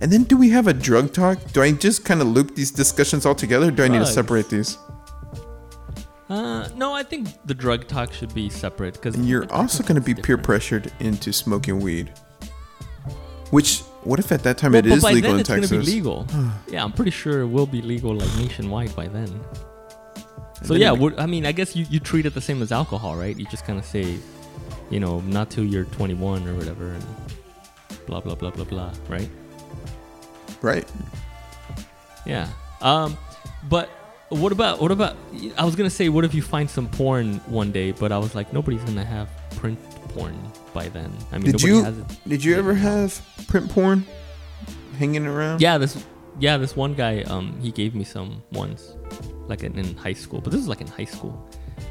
And 0.00 0.10
then, 0.12 0.24
do 0.24 0.36
we 0.36 0.48
have 0.50 0.66
a 0.66 0.74
drug 0.74 1.12
talk? 1.12 1.38
Do 1.52 1.62
I 1.62 1.72
just 1.72 2.04
kind 2.04 2.20
of 2.20 2.26
loop 2.28 2.54
these 2.54 2.70
discussions 2.70 3.24
all 3.26 3.34
together? 3.34 3.68
Or 3.68 3.70
do 3.70 3.82
I 3.84 3.88
need 3.88 3.94
to 3.94 3.98
Drugs. 4.04 4.14
separate 4.14 4.48
these? 4.50 4.76
Uh, 6.28 6.68
no, 6.76 6.92
I 6.92 7.02
think 7.02 7.28
the 7.46 7.54
drug 7.54 7.86
talk 7.86 8.12
should 8.12 8.34
be 8.34 8.48
separate 8.50 8.94
because 8.94 9.14
And 9.14 9.26
you're 9.26 9.50
also 9.52 9.82
going 9.82 9.94
to 9.94 10.00
be 10.00 10.14
peer 10.14 10.36
pressured 10.36 10.92
into 11.00 11.32
smoking 11.32 11.78
weed. 11.80 12.12
Which, 13.50 13.80
what 14.02 14.18
if 14.18 14.32
at 14.32 14.42
that 14.42 14.58
time 14.58 14.74
it 14.74 14.88
but 14.88 15.00
by 15.00 15.12
legal 15.12 15.30
then 15.30 15.34
in 15.36 15.40
it's 15.40 15.48
Texas? 15.48 15.70
gonna 15.70 15.84
be 15.84 15.90
legal. 15.92 16.26
yeah, 16.68 16.82
I'm 16.82 16.92
pretty 16.92 17.12
sure 17.12 17.42
it 17.42 17.46
will 17.46 17.66
be 17.66 17.80
legal 17.80 18.12
like 18.14 18.34
nationwide 18.36 18.94
by 18.96 19.06
then. 19.06 19.30
So 20.62 20.74
then 20.74 20.80
yeah, 20.82 20.94
it- 20.94 21.14
I 21.18 21.26
mean, 21.26 21.46
I 21.46 21.52
guess 21.52 21.76
you, 21.76 21.86
you 21.88 22.00
treat 22.00 22.26
it 22.26 22.34
the 22.34 22.40
same 22.40 22.60
as 22.60 22.72
alcohol, 22.72 23.16
right? 23.16 23.36
You 23.38 23.46
just 23.46 23.64
kind 23.64 23.78
of 23.78 23.84
say, 23.84 24.18
you 24.90 25.00
know, 25.00 25.20
not 25.20 25.50
till 25.50 25.64
you're 25.64 25.84
21 25.84 26.46
or 26.48 26.54
whatever, 26.54 26.88
and 26.92 27.04
blah 28.06 28.20
blah 28.20 28.34
blah 28.34 28.50
blah 28.50 28.64
blah, 28.64 28.92
right? 29.08 29.28
Right. 30.62 30.86
Yeah. 32.24 32.48
Um, 32.80 33.16
but 33.68 33.88
what 34.28 34.52
about 34.52 34.80
what 34.80 34.90
about? 34.92 35.16
I 35.56 35.64
was 35.64 35.76
gonna 35.76 35.90
say, 35.90 36.08
what 36.08 36.24
if 36.24 36.34
you 36.34 36.42
find 36.42 36.68
some 36.68 36.88
porn 36.88 37.34
one 37.46 37.72
day, 37.72 37.92
but 37.92 38.12
I 38.12 38.18
was 38.18 38.34
like, 38.34 38.52
nobody's 38.52 38.82
gonna 38.82 39.04
have 39.04 39.28
print 39.56 39.78
porn 40.10 40.36
by 40.72 40.88
then. 40.88 41.12
I 41.32 41.38
mean, 41.38 41.52
Did 41.52 41.62
you 41.62 41.82
has 41.84 41.98
it. 41.98 42.04
did 42.28 42.44
you 42.44 42.56
ever 42.56 42.74
have 42.74 43.20
print 43.48 43.70
porn 43.70 44.04
hanging 44.98 45.26
around? 45.26 45.60
Yeah, 45.60 45.78
this 45.78 46.02
yeah, 46.38 46.56
this 46.58 46.76
one 46.76 46.94
guy 46.94 47.22
um 47.22 47.58
he 47.60 47.70
gave 47.70 47.94
me 47.94 48.04
some 48.04 48.42
once, 48.52 48.94
like 49.48 49.62
in, 49.62 49.78
in 49.78 49.96
high 49.96 50.12
school. 50.14 50.40
But 50.40 50.52
this 50.52 50.60
is 50.60 50.68
like 50.68 50.80
in 50.80 50.86
high 50.88 51.04
school. 51.04 51.48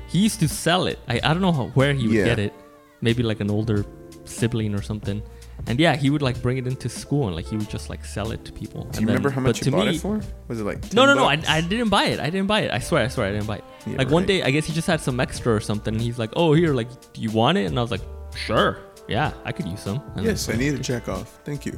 He 0.09 0.19
used 0.19 0.39
to 0.39 0.47
sell 0.47 0.87
it. 0.87 0.99
I, 1.07 1.19
I 1.23 1.33
don't 1.33 1.41
know 1.41 1.51
how, 1.51 1.67
where 1.69 1.93
he 1.93 2.07
would 2.07 2.15
Yeah. 2.15 2.25
get 2.25 2.39
it. 2.39 2.53
Maybe 3.01 3.23
like 3.23 3.39
an 3.39 3.49
older 3.51 3.85
sibling 4.25 4.73
or 4.73 4.81
something. 4.81 5.21
And 5.67 5.79
yeah, 5.79 5.95
he 5.95 6.09
would 6.09 6.21
like 6.21 6.41
bring 6.41 6.57
it 6.57 6.67
into 6.67 6.89
school 6.89 7.27
and 7.27 7.35
like 7.35 7.45
he 7.45 7.55
would 7.55 7.69
just 7.69 7.89
like 7.89 8.03
sell 8.03 8.31
it 8.31 8.43
to 8.45 8.51
people. 8.51 8.81
Do 8.83 8.87
And 8.87 8.95
you 8.95 8.99
then- 9.01 9.07
remember 9.07 9.29
how 9.29 9.41
much 9.41 9.65
you 9.65 9.71
bought 9.71 9.87
me- 9.87 9.95
it 9.95 10.01
for? 10.01 10.19
Was 10.47 10.59
it 10.59 10.63
like 10.65 10.81
10 10.81 10.91
No, 10.95 11.05
no, 11.05 11.13
no. 11.13 11.25
I, 11.25 11.37
bucks? 11.37 11.47
I 11.49 11.61
didn't 11.61 11.89
buy 11.89 12.05
it. 12.05 12.19
I 12.19 12.29
didn't 12.29 12.47
buy 12.47 12.61
it. 12.61 12.71
I 12.71 12.79
swear, 12.79 13.03
I 13.05 13.07
swear, 13.07 13.27
I 13.27 13.31
didn't 13.31 13.47
buy 13.47 13.57
it. 13.57 13.63
Yeah, 13.87 13.97
like 13.97 14.09
one 14.09 14.25
day, 14.25 14.41
I 14.43 14.51
guess 14.51 14.65
he 14.65 14.73
just 14.73 14.87
had 14.87 14.99
some 14.99 15.19
extra 15.19 15.53
or 15.53 15.59
something. 15.61 15.93
And 15.93 16.01
he's 16.01 16.17
like, 16.19 16.31
"Oh, 16.35 16.53
here, 16.53 16.73
like, 16.73 16.89
do 17.13 17.21
you 17.21 17.31
want 17.31 17.57
it?" 17.57 17.65
And 17.65 17.77
I 17.77 17.81
was 17.81 17.91
like, 17.91 18.01
"Sure, 18.35 18.79
yeah, 19.07 19.31
I 19.45 19.51
could 19.51 19.67
use 19.67 19.79
some." 19.81 20.01
And 20.15 20.25
Yes, 20.25 20.49
I 20.49 20.55
need 20.57 20.73
a 20.73 20.79
check 20.79 21.07
off. 21.07 21.39
Thank 21.45 21.65
you. 21.67 21.77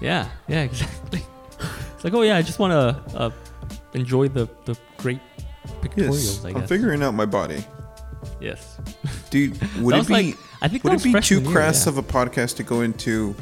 Yeah, 0.00 0.28
yeah, 0.48 0.62
exactly. 0.68 1.22
it's 1.94 2.04
like, 2.04 2.12
oh 2.14 2.22
yeah, 2.22 2.36
I 2.36 2.42
just 2.42 2.58
want 2.58 2.72
to 2.72 3.16
uh, 3.18 3.30
enjoy 3.94 4.28
the 4.28 4.48
the 4.66 4.76
great 4.98 5.20
pictorials. 5.80 6.44
Yes, 6.44 6.44
I 6.44 6.50
I'm 6.50 6.66
figuring 6.66 7.02
out 7.02 7.14
my 7.14 7.26
body. 7.26 7.64
yes. 8.40 8.78
Dude, 9.34 9.60
would 9.78 9.96
it 9.96 10.06
be 10.06 10.12
like- 10.12 10.38
I 10.62 10.68
think 10.68 10.84
would 10.84 10.92
it 10.92 11.02
be 11.02 11.12
too 11.20 11.40
crass 11.40 11.86
yeah. 11.86 11.90
of 11.90 11.98
a 11.98 12.04
podcast 12.04 12.54
to 12.58 12.62
go 12.62 12.82
into? 12.82 13.34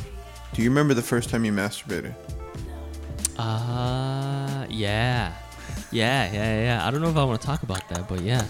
Do 0.55 0.63
you 0.63 0.71
remember 0.71 0.95
the 0.95 1.03
first 1.03 1.29
time 1.29 1.45
you 1.45 1.53
masturbated? 1.53 2.15
Uh 3.39 4.65
yeah, 4.71 5.35
yeah, 5.91 6.33
yeah, 6.33 6.63
yeah. 6.63 6.87
I 6.87 6.91
don't 6.91 7.03
know 7.03 7.11
if 7.11 7.17
I 7.19 7.25
want 7.25 7.43
to 7.43 7.47
talk 7.47 7.63
about 7.63 7.87
that, 7.91 8.09
but 8.09 8.23
yeah. 8.23 8.47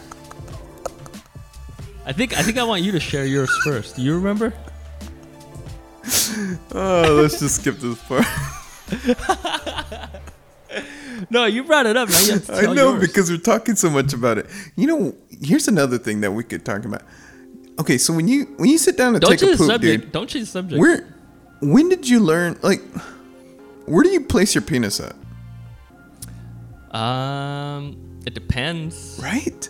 I 2.07 2.13
think 2.13 2.39
I 2.39 2.43
think 2.43 2.59
I 2.59 2.63
want 2.63 2.83
you 2.83 2.93
to 2.93 3.01
share 3.01 3.27
yours 3.27 3.51
first. 3.65 3.97
Do 3.97 4.03
you 4.03 4.15
remember? 4.15 4.53
Oh, 6.75 7.19
let's 7.21 7.41
just 7.41 7.57
skip 7.61 7.79
this 7.79 7.99
part. 8.05 8.25
No, 11.31 11.45
you 11.45 11.65
brought 11.65 11.87
it 11.87 11.97
up. 11.97 12.09
Now 12.09 12.21
you 12.21 12.33
have 12.33 12.47
to 12.47 12.55
I 12.55 12.75
know 12.75 12.95
yours. 12.95 13.01
because 13.07 13.31
we're 13.31 13.37
talking 13.39 13.77
so 13.77 13.91
much 13.91 14.13
about 14.13 14.39
it. 14.39 14.47
You 14.77 14.87
know, 14.87 15.15
here's 15.43 15.69
another 15.69 15.99
thing 15.99 16.21
that 16.23 16.33
we 16.33 16.45
could 16.45 16.65
talk 16.65 16.85
about. 16.85 17.03
Okay, 17.81 17.99
so 17.99 18.13
when 18.13 18.29
you 18.29 18.45
when 18.59 18.69
you 18.71 18.79
sit 18.79 18.97
down 18.97 19.15
to 19.15 19.21
don't 19.21 19.31
take 19.31 19.41
change 19.41 19.55
a 19.55 19.57
the 19.57 19.59
poop, 19.59 19.67
subject. 19.73 20.03
dude, 20.05 20.13
Don't 20.13 20.29
change 20.29 20.45
the 20.47 20.51
subject. 20.51 20.79
where 20.81 21.15
when 21.61 21.89
did 21.89 22.09
you 22.09 22.21
learn 22.21 22.59
like 22.63 22.81
where 23.87 24.03
do 24.05 24.11
you 24.11 24.21
place 24.21 24.55
your 24.55 24.63
penis 24.63 25.01
at? 25.01 25.15
um, 26.91 28.21
it 28.27 28.35
depends. 28.35 29.19
Right? 29.23 29.69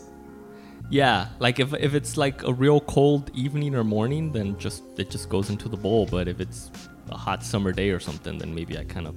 Yeah, 0.91 1.29
like 1.39 1.59
if 1.61 1.73
if 1.75 1.95
it's 1.95 2.17
like 2.17 2.43
a 2.43 2.53
real 2.53 2.81
cold 2.81 3.31
evening 3.35 3.75
or 3.75 3.85
morning, 3.85 4.33
then 4.33 4.59
just 4.59 4.83
it 4.99 5.11
just 5.11 5.29
goes 5.29 5.49
into 5.49 5.69
the 5.69 5.77
bowl. 5.77 6.07
But 6.07 6.29
if 6.29 6.41
it's 6.41 6.71
a 7.11 7.17
hot 7.17 7.43
summer 7.43 7.73
day 7.73 7.91
or 7.91 8.01
something, 8.01 8.37
then 8.39 8.55
maybe 8.55 8.77
I 8.77 8.85
kind 8.85 9.07
of 9.07 9.15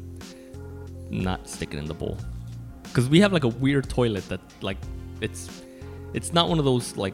not 1.09 1.49
stick 1.49 1.73
it 1.73 1.77
in 1.77 1.85
the 1.85 1.93
bowl. 1.93 2.17
Cause 2.93 3.09
we 3.09 3.19
have 3.19 3.33
like 3.33 3.43
a 3.43 3.49
weird 3.49 3.89
toilet 3.89 4.27
that 4.29 4.39
like 4.61 4.77
it's 5.19 5.49
it's 6.13 6.31
not 6.31 6.47
one 6.47 6.59
of 6.59 6.65
those 6.65 6.95
like 6.95 7.13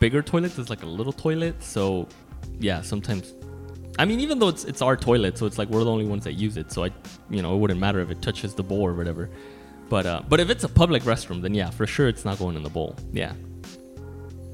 bigger 0.00 0.22
toilets. 0.22 0.58
It's 0.58 0.70
like 0.70 0.82
a 0.82 0.86
little 0.86 1.12
toilet. 1.12 1.62
So 1.62 2.08
yeah, 2.60 2.82
sometimes. 2.82 3.34
I 3.98 4.04
mean, 4.04 4.20
even 4.20 4.38
though 4.38 4.48
it's 4.48 4.64
it's 4.64 4.80
our 4.82 4.96
toilet, 4.96 5.38
so 5.38 5.46
it's 5.46 5.58
like 5.58 5.68
we're 5.68 5.84
the 5.84 5.90
only 5.90 6.06
ones 6.06 6.24
that 6.24 6.34
use 6.34 6.56
it. 6.56 6.70
So 6.70 6.84
I, 6.84 6.90
you 7.30 7.42
know, 7.42 7.54
it 7.54 7.58
wouldn't 7.58 7.80
matter 7.80 8.00
if 8.00 8.10
it 8.10 8.22
touches 8.22 8.54
the 8.54 8.62
bowl 8.62 8.82
or 8.82 8.94
whatever. 8.94 9.28
But 9.88 10.06
uh, 10.06 10.22
but 10.28 10.38
if 10.40 10.50
it's 10.50 10.64
a 10.64 10.68
public 10.68 11.02
restroom, 11.02 11.42
then 11.42 11.54
yeah, 11.54 11.70
for 11.70 11.86
sure 11.86 12.08
it's 12.08 12.24
not 12.24 12.38
going 12.38 12.56
in 12.56 12.62
the 12.62 12.70
bowl. 12.70 12.94
Yeah. 13.12 13.32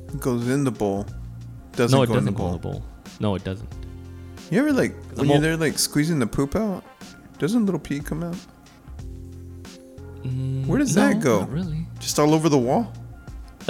It 0.08 0.20
goes 0.20 0.48
in 0.48 0.64
the 0.64 0.70
bowl. 0.70 1.06
Doesn't 1.72 1.96
no, 1.96 2.04
it 2.04 2.06
go 2.06 2.14
doesn't 2.14 2.28
in 2.28 2.34
the 2.34 2.38
go 2.38 2.46
in 2.46 2.52
the 2.52 2.58
bowl. 2.58 2.84
No, 3.20 3.34
it 3.34 3.44
doesn't. 3.44 3.68
You 4.50 4.60
ever 4.60 4.72
like 4.72 4.94
when 5.14 5.28
you're 5.28 5.40
there 5.40 5.56
like 5.56 5.78
squeezing 5.78 6.20
the 6.20 6.26
poop 6.26 6.54
out? 6.54 6.84
Doesn't 7.38 7.66
little 7.66 7.80
pee 7.80 8.00
come 8.00 8.22
out? 8.22 8.36
Mm, 10.22 10.66
Where 10.66 10.78
does 10.78 10.94
that 10.94 11.20
go? 11.20 11.42
Really. 11.42 11.86
Just 11.98 12.18
all 12.18 12.32
over 12.32 12.48
the 12.48 12.58
wall? 12.58 12.92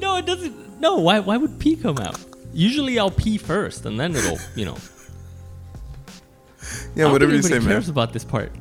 No, 0.00 0.16
it 0.16 0.26
doesn't. 0.26 0.80
No, 0.80 0.96
why? 0.96 1.20
Why 1.20 1.36
would 1.36 1.58
pee 1.58 1.76
come 1.76 1.98
out? 1.98 2.18
Usually, 2.52 2.98
I'll 2.98 3.10
pee 3.10 3.38
first, 3.38 3.86
and 3.86 4.00
then 4.00 4.16
it'll, 4.16 4.38
you 4.56 4.64
know. 4.64 4.76
Yeah, 6.94 7.12
whatever 7.12 7.32
you 7.32 7.42
say, 7.42 7.50
anybody 7.50 7.66
man. 7.66 7.74
cares 7.74 7.88
about 7.88 8.12
this 8.12 8.24
part. 8.24 8.52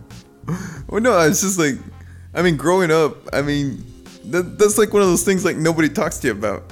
Well, 0.87 1.01
no, 1.01 1.19
it's 1.21 1.41
just 1.41 1.59
like, 1.59 1.75
I 2.33 2.41
mean, 2.41 2.57
growing 2.57 2.91
up, 2.91 3.15
I 3.33 3.41
mean, 3.41 3.83
that, 4.25 4.57
that's 4.57 4.77
like 4.77 4.93
one 4.93 5.01
of 5.01 5.07
those 5.07 5.23
things 5.23 5.45
like 5.45 5.57
nobody 5.57 5.89
talks 5.89 6.17
to 6.19 6.27
you 6.27 6.33
about. 6.33 6.71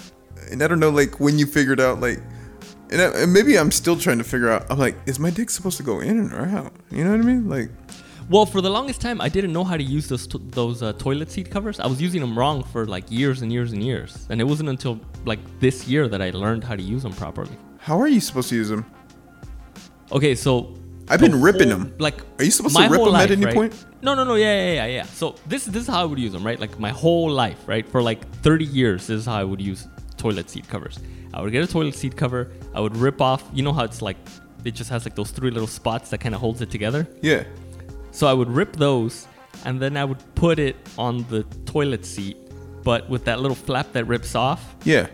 And 0.52 0.64
I 0.64 0.68
don't 0.68 0.80
know, 0.80 0.90
like 0.90 1.20
when 1.20 1.38
you 1.38 1.46
figured 1.46 1.80
out, 1.80 2.00
like, 2.00 2.20
and, 2.90 3.02
I, 3.02 3.06
and 3.22 3.34
maybe 3.34 3.58
I'm 3.58 3.72
still 3.72 3.98
trying 3.98 4.18
to 4.20 4.24
figure 4.24 4.50
out. 4.50 4.66
I'm 4.70 4.80
like, 4.80 4.96
is 5.06 5.20
my 5.20 5.30
dick 5.30 5.50
supposed 5.50 5.78
to 5.78 5.84
go 5.84 6.00
in 6.00 6.32
or 6.32 6.46
out? 6.46 6.74
You 6.90 7.04
know 7.04 7.12
what 7.12 7.20
I 7.20 7.24
mean? 7.24 7.50
Like, 7.50 7.70
Well, 8.30 8.46
for 8.46 8.60
the 8.60 8.70
longest 8.70 9.00
time, 9.00 9.22
I 9.22 9.30
didn't 9.30 9.54
know 9.54 9.64
how 9.64 9.78
to 9.78 9.84
use 9.84 10.08
those 10.10 10.28
to- 10.28 10.40
those 10.52 10.84
uh, 10.84 10.92
toilet 10.94 11.32
seat 11.32 11.50
covers. 11.50 11.80
I 11.80 11.88
was 11.88 12.02
using 12.02 12.20
them 12.20 12.38
wrong 12.38 12.62
for 12.64 12.86
like 12.86 13.06
years 13.10 13.42
and 13.42 13.52
years 13.54 13.72
and 13.72 13.82
years, 13.82 14.28
and 14.30 14.42
it 14.42 14.44
wasn't 14.44 14.70
until 14.70 15.00
like 15.26 15.40
this 15.62 15.88
year 15.88 16.08
that 16.10 16.22
I 16.22 16.32
learned 16.32 16.64
how 16.66 16.76
to 16.76 16.84
use 16.84 17.04
them 17.04 17.14
properly. 17.14 17.56
how 17.80 17.98
are 18.02 18.08
you 18.08 18.20
supposed 18.20 18.50
to 18.50 18.56
use 18.56 18.68
them? 18.68 18.84
Okay, 20.12 20.36
so 20.36 20.74
I've 21.10 21.22
been 21.22 21.40
ripping 21.42 21.70
whole- 21.70 21.80
them. 21.86 21.94
Like, 22.00 22.18
Are 22.40 22.44
you 22.44 22.52
supposed 22.52 22.76
to 22.76 22.82
rip 22.90 23.02
them 23.02 23.16
at 23.16 23.32
any 23.32 23.46
right? 23.46 23.56
point? 23.56 23.74
No, 24.02 24.14
no, 24.14 24.24
no. 24.26 24.36
Yeah, 24.36 24.54
yeah, 24.62 24.74
yeah, 24.80 24.86
yeah. 24.98 25.04
So 25.06 25.36
this 25.48 25.64
this 25.66 25.84
is 25.84 25.88
how 25.88 26.02
I 26.02 26.06
would 26.06 26.20
use 26.20 26.34
them, 26.34 26.44
right? 26.46 26.60
Like 26.60 26.78
my 26.88 26.90
whole 26.92 27.30
life, 27.32 27.60
right? 27.66 27.86
For 27.94 28.02
like 28.02 28.20
30 28.44 28.66
years, 28.66 29.08
this 29.08 29.20
is 29.22 29.26
how 29.26 29.38
I 29.40 29.46
would 29.46 29.62
use 29.62 29.88
toilet 30.18 30.50
seat 30.50 30.68
covers. 30.68 31.00
I 31.34 31.42
would 31.42 31.52
get 31.54 31.64
a 31.64 31.68
toilet 31.68 31.96
seat 31.96 32.16
cover. 32.18 32.52
I 32.76 32.80
would 32.82 32.96
rip 32.98 33.22
off. 33.22 33.44
You 33.54 33.64
know 33.64 33.74
how 33.74 33.84
it's 33.86 34.02
like, 34.02 34.18
it 34.66 34.72
just 34.76 34.90
has 34.90 35.06
like 35.06 35.16
those 35.16 35.32
three 35.32 35.52
little 35.52 35.68
spots 35.68 36.10
that 36.12 36.20
kind 36.20 36.36
of 36.36 36.42
holds 36.42 36.62
it 36.62 36.70
together. 36.70 37.08
Yeah. 37.22 37.44
So 38.18 38.24
I 38.26 38.34
would 38.40 38.50
rip 38.62 38.72
those, 38.88 39.28
and 39.66 39.74
then 39.84 39.94
I 40.02 40.04
would 40.10 40.22
put 40.44 40.58
it 40.70 40.76
on 40.98 41.14
the 41.34 41.42
toilet 41.74 42.04
seat, 42.14 42.38
but 42.84 43.02
with 43.14 43.24
that 43.26 43.38
little 43.44 43.60
flap 43.68 43.88
that 43.96 44.06
rips 44.16 44.34
off, 44.48 44.62
Yeah. 44.94 45.06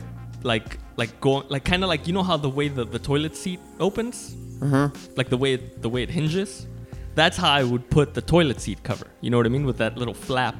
like 0.44 0.70
like 1.02 1.12
going 1.28 1.46
like 1.50 1.66
kind 1.72 1.82
of 1.84 1.90
like 1.94 2.04
you 2.08 2.14
know 2.18 2.24
how 2.32 2.38
the 2.38 2.54
way 2.60 2.68
the, 2.78 2.86
the 2.96 3.00
toilet 3.12 3.36
seat 3.36 3.60
opens, 3.88 4.18
Uh 4.62 4.68
huh. 4.76 4.90
like 5.20 5.30
the 5.30 5.38
way 5.44 5.52
it, 5.58 5.82
the 5.86 5.90
way 5.94 6.02
it 6.08 6.10
hinges. 6.20 6.52
That's 7.20 7.38
how 7.44 7.52
I 7.62 7.64
would 7.72 7.86
put 7.98 8.14
the 8.14 8.22
toilet 8.36 8.60
seat 8.66 8.80
cover. 8.90 9.08
You 9.22 9.30
know 9.32 9.38
what 9.40 9.46
I 9.46 9.50
mean 9.58 9.66
with 9.66 9.78
that 9.84 9.98
little 9.98 10.14
flap. 10.28 10.56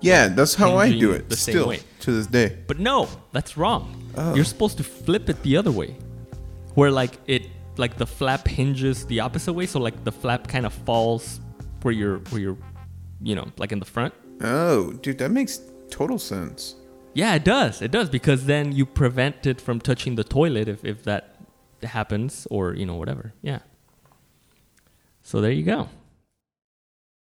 Yeah, 0.00 0.28
that's 0.28 0.54
how 0.62 0.76
I 0.76 0.86
do 1.04 1.10
it. 1.12 1.28
the 1.30 1.36
same 1.36 1.66
way. 1.72 1.80
to 2.04 2.10
this 2.12 2.26
day. 2.38 2.48
But 2.70 2.78
no, 2.78 3.08
that's 3.32 3.56
wrong. 3.56 3.82
Oh. 4.16 4.34
You're 4.34 4.44
supposed 4.54 4.76
to 4.76 4.84
flip 4.84 5.28
it 5.32 5.38
the 5.42 5.56
other 5.56 5.72
way, 5.80 5.90
where 6.78 6.90
like 7.02 7.14
it 7.26 7.42
like 7.84 7.94
the 7.96 8.06
flap 8.18 8.46
hinges 8.46 9.06
the 9.06 9.20
opposite 9.26 9.54
way, 9.54 9.66
so 9.66 9.78
like 9.80 9.98
the 10.04 10.12
flap 10.12 10.42
kind 10.54 10.66
of 10.66 10.72
falls 10.88 11.40
where 11.82 11.92
you're 11.92 12.18
where 12.30 12.40
you're, 12.40 12.58
you 13.22 13.34
know, 13.34 13.48
like 13.56 13.72
in 13.72 13.78
the 13.78 13.84
front. 13.84 14.14
Oh, 14.40 14.92
dude, 14.92 15.18
that 15.18 15.30
makes 15.30 15.60
total 15.90 16.18
sense. 16.18 16.76
Yeah, 17.14 17.34
it 17.34 17.44
does. 17.44 17.82
It 17.82 17.90
does 17.90 18.08
because 18.08 18.46
then 18.46 18.72
you 18.72 18.86
prevent 18.86 19.46
it 19.46 19.60
from 19.60 19.80
touching 19.80 20.14
the 20.14 20.24
toilet 20.24 20.68
if 20.68 20.84
if 20.84 21.02
that 21.04 21.36
happens 21.82 22.46
or 22.50 22.74
you 22.74 22.86
know 22.86 22.94
whatever. 22.94 23.32
Yeah. 23.42 23.60
So 25.22 25.40
there 25.40 25.52
you 25.52 25.62
go. 25.64 25.88